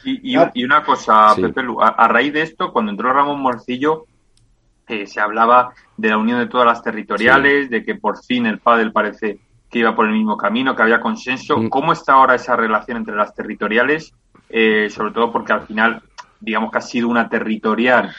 [0.06, 0.52] Ah.
[0.54, 4.06] Y, una cosa, Pepe a, raíz de esto, cuando entró Ramón Morcillo,
[4.88, 8.60] eh, se hablaba de la unión de todas las territoriales, de que por fin el
[8.60, 9.40] pádel parece
[9.70, 11.58] que iba por el mismo camino, que había consenso.
[11.58, 11.70] Mm.
[11.70, 14.14] ¿Cómo está ahora esa relación entre las territoriales?
[14.50, 16.04] Eh, sobre todo porque al final,
[16.40, 18.14] digamos que ha sido una territorial,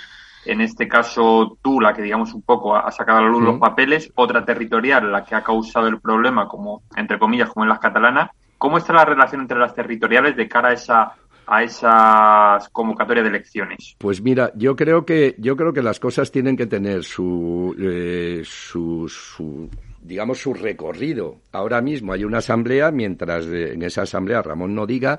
[0.46, 3.58] en este caso tú, la que digamos un poco ha sacado a la luz los
[3.58, 7.78] papeles, otra territorial, la que ha causado el problema, como entre comillas, como en las
[7.78, 8.30] catalanas.
[8.58, 11.12] ¿Cómo está la relación entre las territoriales de cara a esa
[11.46, 13.96] a esas convocatorias de elecciones?
[13.98, 18.42] Pues mira, yo creo que yo creo que las cosas tienen que tener su, eh,
[18.44, 19.68] su, su
[20.00, 21.40] digamos su recorrido.
[21.52, 25.18] Ahora mismo hay una asamblea, mientras en esa asamblea Ramón no diga,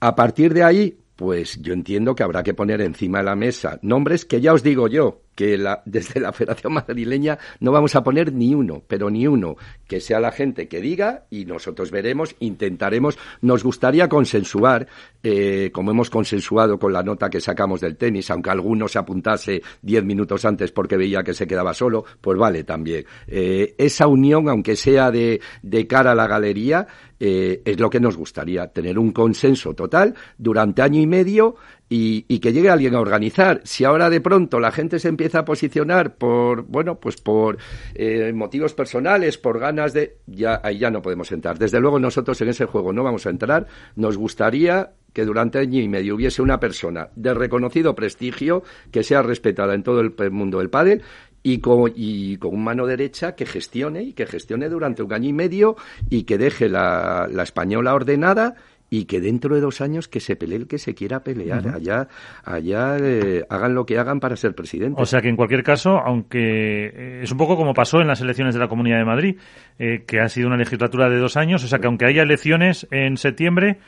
[0.00, 3.78] a partir de ahí, pues yo entiendo que habrá que poner encima de la mesa
[3.82, 8.02] nombres que ya os digo yo, que la, desde la Federación Madrileña no vamos a
[8.02, 12.34] poner ni uno, pero ni uno, que sea la gente que diga y nosotros veremos,
[12.40, 14.88] intentaremos, nos gustaría consensuar,
[15.22, 19.62] eh, como hemos consensuado con la nota que sacamos del tenis, aunque alguno se apuntase
[19.80, 23.04] diez minutos antes porque veía que se quedaba solo, pues vale también.
[23.28, 26.86] Eh, esa unión, aunque sea de, de cara a la galería,
[27.18, 31.56] eh, es lo que nos gustaría, tener un consenso total durante año y medio
[31.88, 33.60] y, que llegue alguien a organizar.
[33.64, 37.58] Si ahora de pronto la gente se empieza a posicionar por, bueno, pues por
[37.94, 41.58] eh, motivos personales, por ganas de, ya ahí ya no podemos entrar.
[41.58, 43.66] Desde luego nosotros en ese juego no vamos a entrar.
[43.94, 49.22] Nos gustaría que durante año y medio hubiese una persona de reconocido prestigio que sea
[49.22, 51.02] respetada en todo el mundo del pádel
[51.42, 55.32] y con, y con mano derecha que gestione y que gestione durante un año y
[55.32, 55.76] medio
[56.10, 58.56] y que deje la, la española ordenada
[58.90, 61.66] y que dentro de dos años que se pelee el que se quiera pelear.
[61.68, 62.08] Allá,
[62.44, 65.00] allá eh, hagan lo que hagan para ser presidente.
[65.00, 68.20] O sea que en cualquier caso, aunque eh, es un poco como pasó en las
[68.20, 69.36] elecciones de la Comunidad de Madrid,
[69.78, 72.86] eh, que ha sido una legislatura de dos años, o sea que aunque haya elecciones
[72.90, 73.78] en septiembre,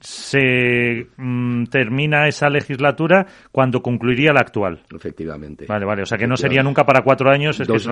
[0.00, 4.82] se mm, termina esa legislatura cuando concluiría la actual.
[4.94, 5.66] Efectivamente.
[5.68, 6.02] Vale, vale.
[6.02, 7.60] O sea que no sería nunca para cuatro años.
[7.60, 7.86] Es dos,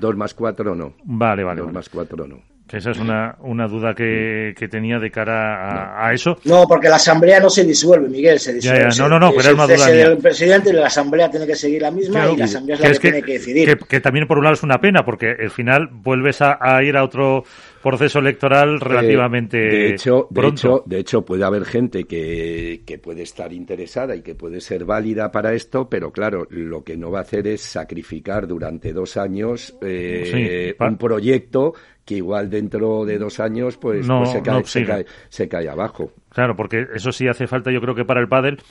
[0.00, 0.94] dos, más cuatro no.
[1.04, 1.62] Vale, vale.
[1.62, 2.57] Dos más cuatro no.
[2.72, 6.38] Esa es una, una duda que, que tenía de cara a, eso.
[6.44, 8.88] No, porque la asamblea no se disuelve, Miguel, se disuelve.
[8.98, 10.06] No, no, no, pero es una duda mía.
[10.06, 12.90] El presidente y la asamblea tiene que seguir la misma y la asamblea es la
[12.90, 13.78] que, tiene que decidir.
[13.78, 17.04] Que, también por un lado es una pena, porque al final vuelves a, ir a
[17.04, 17.44] otro
[17.82, 20.68] proceso electoral eh, relativamente de hecho, pronto.
[20.68, 24.60] De hecho, de hecho, puede haber gente que, que puede estar interesada y que puede
[24.60, 28.92] ser válida para esto, pero claro, lo que no va a hacer es sacrificar durante
[28.92, 31.74] dos años eh, un proyecto
[32.08, 36.10] que igual dentro de dos años pues, pues se, cae, se, cae, se, cae, abajo.
[36.30, 38.62] Claro, porque eso sí hace falta, yo creo que para el pádel,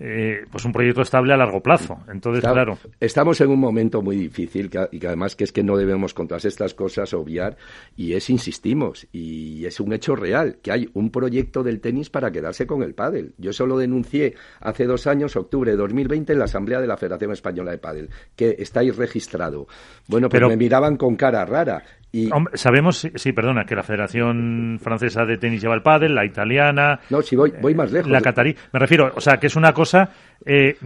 [0.00, 1.98] eh, pues un proyecto estable a largo plazo.
[2.12, 2.78] Entonces, claro.
[3.00, 6.28] Estamos en un momento muy difícil y que además que es que no debemos con
[6.28, 7.56] todas estas cosas obviar
[7.96, 12.30] y es, insistimos, y es un hecho real, que hay un proyecto del tenis para
[12.30, 13.34] quedarse con el pádel.
[13.38, 16.96] Yo eso lo denuncié hace dos años, octubre de 2020, en la Asamblea de la
[16.96, 19.66] Federación Española de Pádel, que está ahí registrado.
[20.06, 20.48] Bueno, pues Pero...
[20.48, 21.82] me miraban con cara rara.
[22.10, 22.30] Y...
[22.54, 27.00] sabemos, sí, perdona, que la Federación Francesa de Tenis lleva el pádel, la italiana...
[27.10, 28.10] No, si voy, voy más lejos.
[28.10, 28.56] La catarí.
[28.72, 30.76] Me refiero, o sea, que es una cosa eh,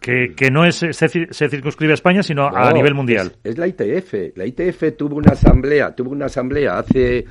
[0.00, 3.32] que, que, no es se, se, circunscribe a España, sino no, a nivel mundial.
[3.42, 4.36] Es, es, la ITF.
[4.36, 7.24] La ITF tuvo una asamblea, tuvo una asamblea hace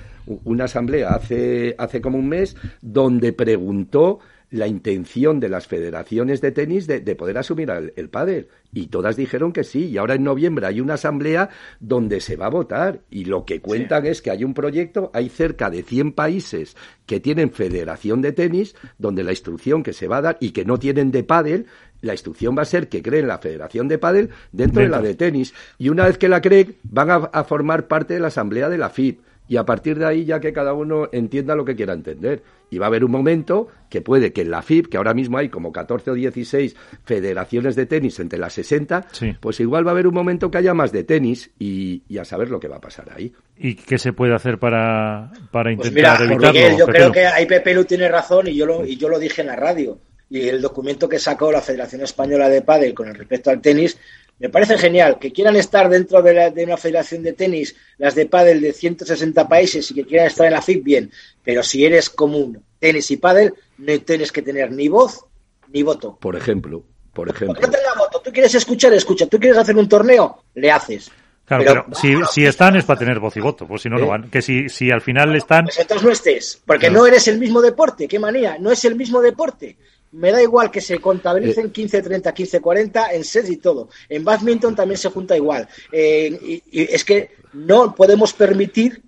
[0.45, 4.20] una asamblea hace hace como un mes donde preguntó
[4.54, 8.49] la intención de las federaciones de tenis de, de poder asumir el, el pádel.
[8.72, 9.88] Y todas dijeron que sí.
[9.88, 11.49] Y ahora en noviembre hay una asamblea
[11.80, 12.99] donde se va a votar.
[13.10, 14.10] Y lo que cuentan sí.
[14.10, 16.78] es que hay un proyecto, hay cerca de 100 países
[17.08, 20.66] que tienen federación de tenis, donde la instrucción que se va a dar y que
[20.66, 21.66] no tienen de pádel,
[22.01, 24.82] la instrucción va a ser que creen la federación de pádel dentro, dentro.
[24.84, 25.56] de la de tenis.
[25.80, 28.78] Y una vez que la creen, van a, a formar parte de la asamblea de
[28.78, 29.20] la FIP
[29.54, 32.41] y a partir de ahí ya que cada uno entienda lo que quiera entender.
[32.72, 35.38] Y va a haber un momento que puede que en la FIP, que ahora mismo
[35.38, 39.36] hay como 14 o 16 federaciones de tenis entre las 60, sí.
[39.39, 42.26] pues igual va a haber un momento que haya más de tenis y, y, a
[42.26, 43.32] saber lo que va a pasar ahí.
[43.56, 46.51] ¿Y qué se puede hacer para, para intentar pues mira, evitarlo?
[46.51, 49.20] Miguel, yo creo que ahí Pepe Lu tiene razón y yo, lo, y yo lo
[49.20, 49.99] dije en la radio.
[50.32, 53.99] Y el documento que sacó la Federación Española de Padel con respecto al tenis
[54.40, 58.16] me parece genial que quieran estar dentro de, la, de, una federación de tenis, las
[58.16, 61.12] de pádel de 160 países y que quieran estar en la FIP, bien.
[61.44, 65.26] Pero si eres común tenis y pádel, no tienes que tener ni voz
[65.72, 66.18] ni voto.
[66.20, 67.60] Por ejemplo, por ejemplo.
[67.62, 68.22] No tenga voto.
[68.22, 69.28] Tú quieres escuchar, escucha.
[69.28, 71.12] Tú quieres hacer un torneo, le haces.
[71.46, 73.98] Claro, pero, pero si, si, están es para tener voz y voto, pues si no,
[73.98, 74.02] ¿Eh?
[74.02, 74.30] no van.
[74.30, 75.66] Que si, si al final están.
[75.66, 77.02] Pues entonces no estés, porque claro.
[77.02, 79.78] no eres el mismo deporte, qué manía, no es el mismo deporte
[80.14, 83.89] me da igual que se contabilicen 15-30, 15-40 en sets y todo.
[84.07, 85.68] En badminton también se junta igual.
[85.91, 89.01] Eh, y, y, es que no podemos permitir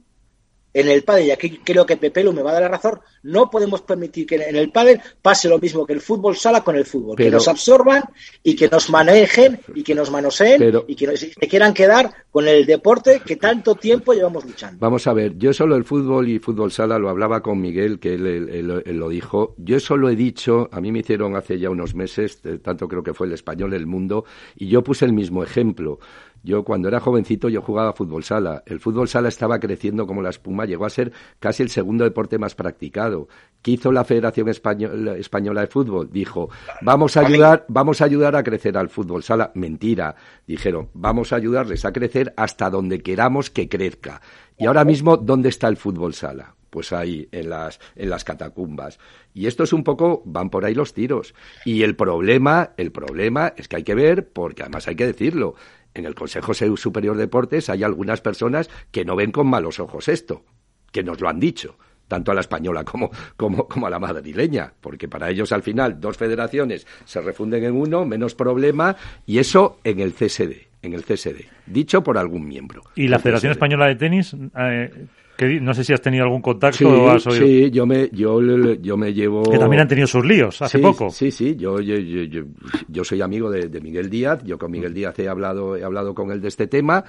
[0.75, 3.49] en el pádel, y aquí creo que Pepelu me va a dar la razón, no
[3.49, 6.85] podemos permitir que en el pádel pase lo mismo que el fútbol sala con el
[6.85, 8.03] fútbol, pero, que nos absorban
[8.43, 12.11] y que nos manejen y que nos manoseen pero, y que nos que quieran quedar
[12.29, 14.77] con el deporte que tanto tiempo llevamos luchando.
[14.81, 18.15] Vamos a ver, yo solo el fútbol y fútbol sala lo hablaba con Miguel, que
[18.15, 21.57] él, él, él, él lo dijo, yo solo he dicho, a mí me hicieron hace
[21.57, 24.25] ya unos meses, tanto creo que fue el español El Mundo,
[24.57, 25.99] y yo puse el mismo ejemplo.
[26.45, 28.61] Yo cuando era jovencito yo jugaba fútbol sala.
[28.67, 32.37] El fútbol sala estaba creciendo como la espuma, llegó a ser casi el segundo deporte
[32.37, 33.27] más practicado.
[33.63, 36.11] ¿Qué hizo la Federación Española, Española de Fútbol?
[36.11, 36.51] Dijo,
[36.83, 39.51] vamos a ayudar, vamos a ayudar a crecer al fútbol sala.
[39.55, 40.15] Mentira.
[40.45, 44.21] Dijeron, vamos a ayudarles a crecer hasta donde queramos que crezca.
[44.55, 46.53] Y ahora mismo, ¿dónde está el fútbol sala?
[46.75, 48.99] pues ahí en las en las catacumbas
[49.33, 51.33] y esto es un poco van por ahí los tiros
[51.63, 55.55] y el problema el problema es que hay que ver porque además hay que decirlo
[55.95, 60.07] en el Consejo Superior de Deportes hay algunas personas que no ven con malos ojos
[60.07, 60.43] esto,
[60.91, 61.77] que nos lo han dicho,
[62.07, 65.99] tanto a la española como, como, como, a la madrileña, porque para ellos al final
[65.99, 71.03] dos federaciones se refunden en uno, menos problema, y eso en el CSD, en el
[71.03, 72.83] CSD, dicho por algún miembro.
[72.95, 73.57] ¿Y la Federación CSD.
[73.57, 74.35] Española de Tenis?
[74.57, 77.45] Eh, que no sé si has tenido algún contacto sí, o has oído.
[77.45, 78.41] Sí, yo me, yo,
[78.75, 79.43] yo me llevo.
[79.43, 81.09] Que también han tenido sus líos hace sí, poco.
[81.09, 82.43] Sí, sí, yo, yo, yo,
[82.87, 86.13] yo, soy amigo de, de, Miguel Díaz, yo con Miguel Díaz he hablado, he hablado
[86.13, 87.03] con él de este tema.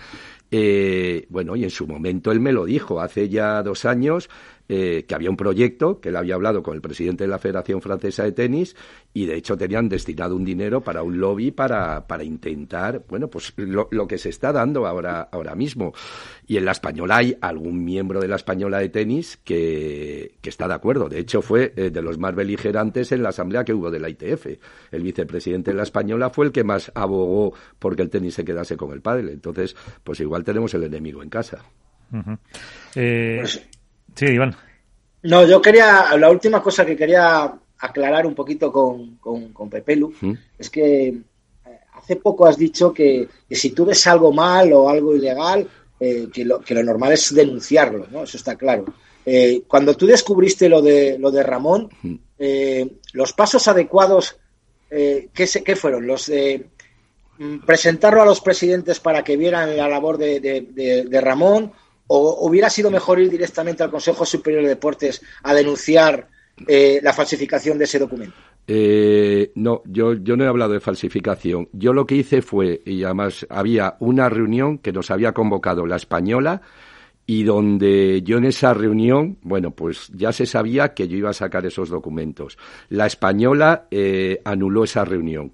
[0.50, 4.30] Eh, bueno, y en su momento él me lo dijo, hace ya dos años,
[4.68, 7.80] eh, que había un proyecto, que él había hablado con el presidente de la Federación
[7.80, 8.74] Francesa de Tenis
[9.14, 13.52] y de hecho tenían destinado un dinero para un lobby para, para intentar, bueno, pues
[13.56, 15.92] lo, lo, que se está dando ahora, ahora mismo.
[16.46, 20.66] Y en la española hay algún miembro de la española de tenis que, que está
[20.66, 21.08] de acuerdo.
[21.08, 24.08] De hecho, fue eh, de los más beligerantes en la asamblea que hubo de la
[24.08, 24.46] ITF.
[24.90, 28.76] El vicepresidente de la española fue el que más abogó porque el tenis se quedase
[28.76, 29.32] con el padre.
[29.32, 31.64] Entonces, pues igual tenemos el enemigo en casa.
[32.12, 32.38] Uh -huh.
[32.96, 33.38] eh...
[33.40, 33.68] pues,
[34.16, 34.56] Sí, Iván.
[35.22, 40.12] No, yo quería, la última cosa que quería aclarar un poquito con, con, con Pepelu
[40.20, 40.32] ¿Mm?
[40.58, 41.20] es que eh,
[41.94, 45.68] hace poco has dicho que, que, si tú ves algo mal o algo ilegal,
[46.00, 48.22] eh, que, lo, que lo normal es denunciarlo, ¿no?
[48.22, 48.86] Eso está claro.
[49.24, 51.90] Eh, cuando tú descubriste lo de, lo de Ramón,
[52.38, 54.36] eh, los pasos adecuados,
[54.88, 56.06] eh, ¿qué, se, ¿qué, fueron?
[56.06, 56.66] Los de
[57.38, 61.72] mm, presentarlo a los presidentes para que vieran la labor de, de, de, de Ramón
[62.08, 66.28] ¿O hubiera sido mejor ir directamente al Consejo Superior de Deportes a denunciar
[66.66, 68.36] eh, la falsificación de ese documento?
[68.68, 71.68] Eh, no, yo, yo no he hablado de falsificación.
[71.72, 75.96] Yo lo que hice fue, y además había una reunión que nos había convocado la
[75.96, 76.62] española
[77.26, 81.34] y donde yo en esa reunión, bueno, pues ya se sabía que yo iba a
[81.34, 82.56] sacar esos documentos.
[82.88, 85.52] La española eh, anuló esa reunión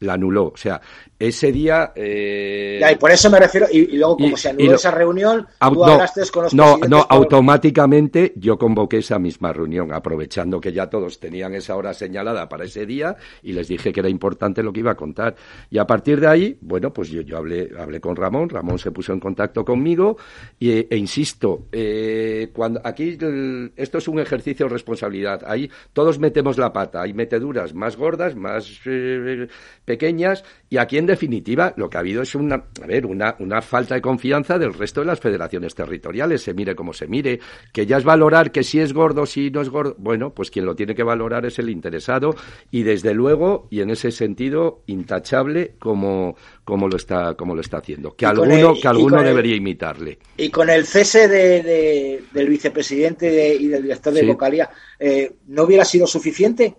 [0.00, 0.46] la anuló.
[0.46, 0.80] O sea,
[1.18, 1.92] ese día.
[1.94, 2.80] Eh...
[2.92, 3.66] y por eso me refiero.
[3.70, 8.58] Y, luego, como se anuló esa reunión, tú hablaste con los No, no, automáticamente yo
[8.58, 13.16] convoqué esa misma reunión, aprovechando que ya todos tenían esa hora señalada para ese día
[13.42, 15.34] y les dije que era importante lo que iba a contar.
[15.70, 18.90] Y a partir de ahí, bueno, pues yo, yo hablé, hablé con Ramón, Ramón se
[18.90, 20.16] puso en contacto conmigo
[20.58, 23.18] y, e, insisto, eh, cuando aquí
[23.76, 25.42] esto es un ejercicio de responsabilidad.
[25.46, 29.48] Ahí todos metemos la pata, hay meteduras más gordas, más eh,
[29.84, 33.60] pequeñas y aquí en definitiva lo que ha habido es una, a ver, una, una
[33.60, 37.40] falta de confianza del resto de las federaciones territoriales, se mire como se mire,
[37.72, 40.64] que ya es valorar que si es gordo, si no es gordo, bueno, pues quien
[40.64, 42.36] lo tiene que valorar es el interesado.
[42.70, 47.78] Y desde luego, y en ese sentido, intachable como, como lo está, como lo está
[47.78, 50.18] haciendo, que alguno, que alguno debería imitarle.
[50.36, 55.84] Y con el cese de, del vicepresidente y del director de localidad, eh, ¿no hubiera
[55.84, 56.76] sido suficiente?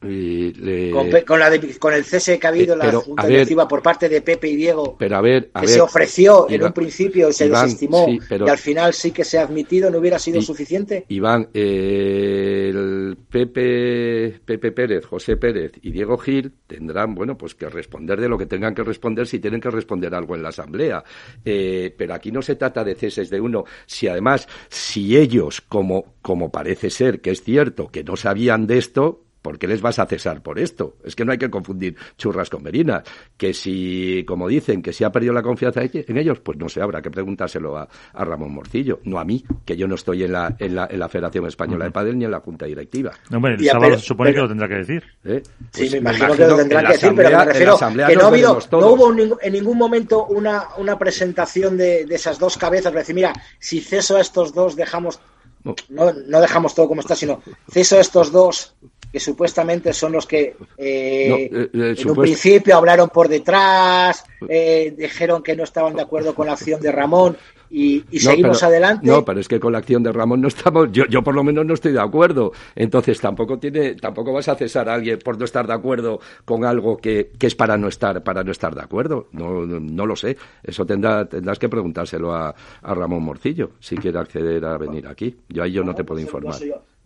[0.00, 4.48] Con, la con, el cese que ha habido la junta directiva por parte de Pepe
[4.48, 8.18] y Diego, pero a ver, que se ofreció en un principio y se desestimó y
[8.48, 11.04] al final sí que se ha admitido, ¿no hubiera sido suficiente?
[11.08, 17.68] Iván, eh, el Pepe, Pepe Pérez, José Pérez y Diego Gil tendrán, bueno, pues que
[17.68, 21.04] responder de lo que tengan que responder si tienen que responder algo en la Asamblea.
[21.44, 23.64] Eh, pero aquí no se trata de ceses de uno.
[23.86, 28.78] Si además, si ellos, como, como parece ser que es cierto, que no sabían de
[28.78, 30.94] esto, ¿Por qué les vas a cesar por esto?
[31.02, 33.02] Es que no hay que confundir churras con merinas.
[33.36, 36.80] Que si, como dicen, que si ha perdido la confianza en ellos, pues no sé,
[36.80, 40.54] habrá que preguntárselo a, Ramón Morcillo, no a mí, que yo no estoy en la,
[40.56, 43.10] en la, en la Federación Española de Padel ni en la Junta Directiva.
[43.28, 45.02] No, hombre, el sábado se supone que lo tendrá que decir.
[45.24, 45.42] ¿Eh?
[45.42, 48.86] sí, pues me imagino, que lo tendrá que decir, pero me refiero que no, no
[48.86, 53.32] hubo en ningún momento una, una presentación de, de esas dos cabezas para decir, mira,
[53.58, 55.18] si ceso a estos dos, dejamos
[55.64, 58.74] no, no dejamos todo como está, sino ceso estos dos
[59.12, 65.42] que supuestamente son los que eh, eh, eh, en un principio hablaron por detrás, dijeron
[65.42, 67.36] que no estaban de acuerdo con la acción de Ramón
[67.70, 69.06] y, seguimos adelante.
[69.06, 71.44] No, pero es que con la acción de Ramón no estamos, yo, yo por lo
[71.44, 72.52] menos no estoy de acuerdo.
[72.74, 76.64] Entonces tampoco tiene, tampoco vas a cesar a alguien por no estar de acuerdo con
[76.64, 79.28] algo que, que es para no estar, para no estar de acuerdo.
[79.32, 80.36] No, no, lo sé.
[80.62, 85.36] Eso tendrá, tendrás que preguntárselo a, a, Ramón Morcillo si quiere acceder a venir aquí.
[85.48, 86.56] Yo ahí yo no te puedo informar.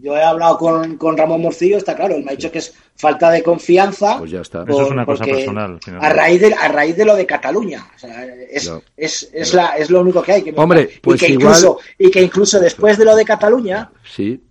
[0.05, 2.75] Yo he hablado con, con, Ramón Morcillo, está claro, él me ha dicho que es
[2.95, 4.19] falta de confianza.
[4.19, 4.63] Pues ya está.
[4.69, 5.81] Eso es una cosa personal.
[5.99, 7.91] A raíz, de, a raíz de lo de Cataluña.
[7.97, 10.43] O sea, es, es, es, la, es lo único que hay.
[10.43, 11.57] Que Hombre, pues y que igual...
[11.57, 14.43] incluso, y que incluso después de lo de Cataluña, sí.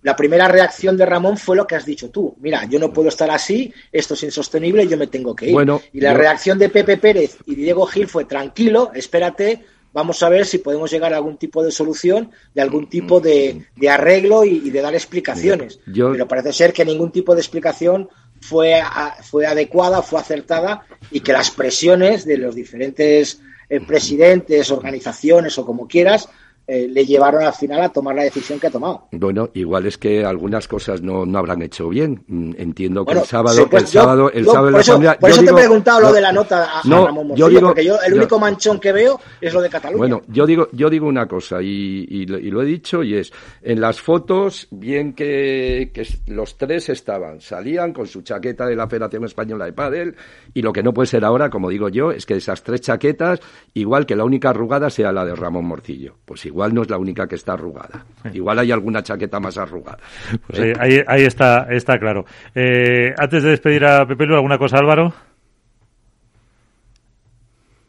[0.00, 2.34] la primera reacción de Ramón fue lo que has dicho tú.
[2.40, 5.52] Mira, yo no puedo estar así, esto es insostenible, yo me tengo que ir.
[5.52, 10.28] Bueno, y la reacción de Pepe Pérez y Diego Gil fue tranquilo, espérate, vamos a
[10.28, 14.68] ver si podemos llegar a algún tipo de solución, de algún tipo de, arreglo y,
[14.68, 15.78] de dar explicaciones.
[15.86, 18.08] Pero parece ser que ningún tipo de explicación
[18.40, 18.82] fue,
[19.22, 23.40] fue adecuada, fue acertada y que las presiones de los diferentes
[23.70, 26.28] eh, presidentes, organizaciones o como quieras,
[26.66, 29.06] eh, le llevaron al final a tomar la decisión que ha tomado.
[29.12, 32.24] Bueno, igual es que algunas cosas no, no habrán hecho bien.
[32.26, 35.18] Mm, entiendo que el sábado, el sábado, el sábado la Asamblea.
[35.18, 37.84] Por eso te he preguntado lo de la nota a, Ramón Morcillo, yo digo, porque
[37.84, 39.98] yo el único manchón que veo es lo de Cataluña.
[39.98, 43.80] Bueno, yo digo, yo digo una cosa y, y, lo he dicho y es en
[43.80, 49.24] las fotos bien que, que, los tres estaban, salían con su chaqueta de la Federación
[49.24, 50.16] Española de Padel
[50.54, 53.40] y lo que no puede ser ahora, como digo yo, es que esas tres chaquetas,
[53.74, 56.14] igual que la única arrugada sea la de Ramón Morcillo.
[56.24, 58.04] Pues igual no es la única que está arrugada.
[58.32, 59.98] Igual hay alguna chaqueta más arrugada.
[60.46, 62.24] Pues ahí, ahí, está, está claro.
[62.54, 65.12] Eh, antes de despedir a Pepe Lu, ¿alguna cosa, Álvaro?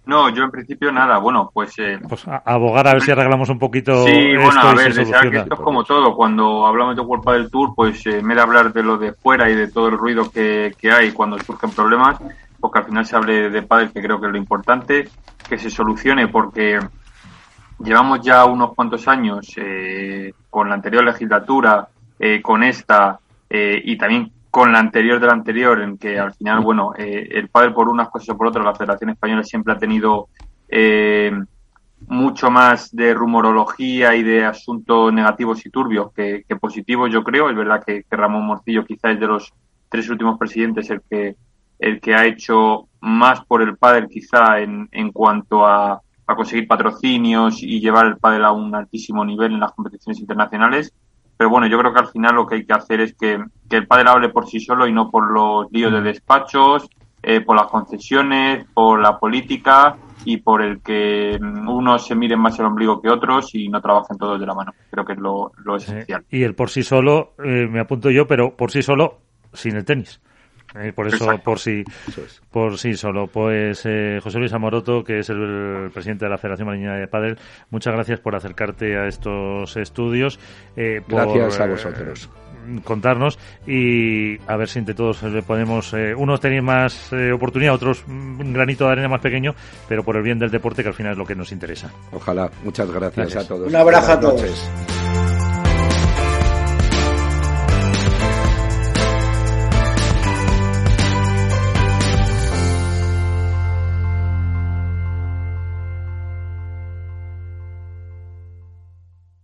[0.05, 1.17] No, yo en principio nada.
[1.17, 1.73] Bueno, pues.
[1.79, 4.05] Eh, pues abogar a ver si arreglamos un poquito.
[4.05, 6.15] Sí, bueno, a ver, esto es como todo.
[6.15, 9.13] Cuando hablamos de World del Tour, pues eh, en vez de hablar de lo de
[9.13, 12.19] fuera y de todo el ruido que, que hay cuando surgen problemas,
[12.59, 15.09] porque al final se hable de padres, que creo que es lo importante,
[15.49, 16.79] que se solucione, porque
[17.79, 21.87] llevamos ya unos cuantos años eh, con la anterior legislatura,
[22.19, 23.19] eh, con esta
[23.49, 27.49] eh, y también con la anterior de la anterior, en que al final, bueno, el
[27.49, 30.29] padre por unas cosas o por otras, la Federación Española siempre ha tenido
[32.07, 37.49] mucho más de rumorología y de asuntos negativos y turbios que, positivos, yo creo.
[37.49, 39.53] Es verdad que, que Ramón Morcillo quizás es de los
[39.89, 41.35] tres últimos presidentes el que
[41.79, 46.67] el que ha hecho más por el padre quizá en, en cuanto a, a conseguir
[46.67, 50.93] patrocinios y llevar el pádel a un altísimo nivel en las competiciones internacionales.
[51.37, 53.75] Pero bueno, yo creo que al final lo que hay que hacer es que, que
[53.75, 56.89] el pádel hable por sí solo y no por los líos de despachos,
[57.21, 62.57] eh, por las concesiones, por la política y por el que unos se miren más
[62.59, 64.73] el ombligo que otros y no trabajen todos de la mano.
[64.89, 66.23] Creo que es lo, esencial.
[66.29, 69.19] y el por sí solo, eh, me apunto yo, pero por sí solo
[69.53, 70.21] sin el tenis.
[70.75, 71.83] Eh, por eso, por sí,
[72.51, 73.27] por sí solo.
[73.27, 77.37] Pues eh, José Luis Amoroto, que es el, presidente de la Federación Marina de Padel,
[77.69, 80.39] muchas gracias por acercarte a estos estudios.
[80.75, 82.29] gracias a vosotros
[82.83, 83.37] contarnos
[83.67, 85.93] y a ver si entre todos le podemos.
[86.17, 89.53] unos tenéis más oportunidad, otros un granito de arena más pequeño,
[89.87, 91.91] pero por el bien del deporte, que al final es lo que nos interesa.
[92.11, 92.49] Ojalá.
[92.63, 93.69] Muchas gracias, a todos.
[93.69, 95.34] Un abrazo a todos.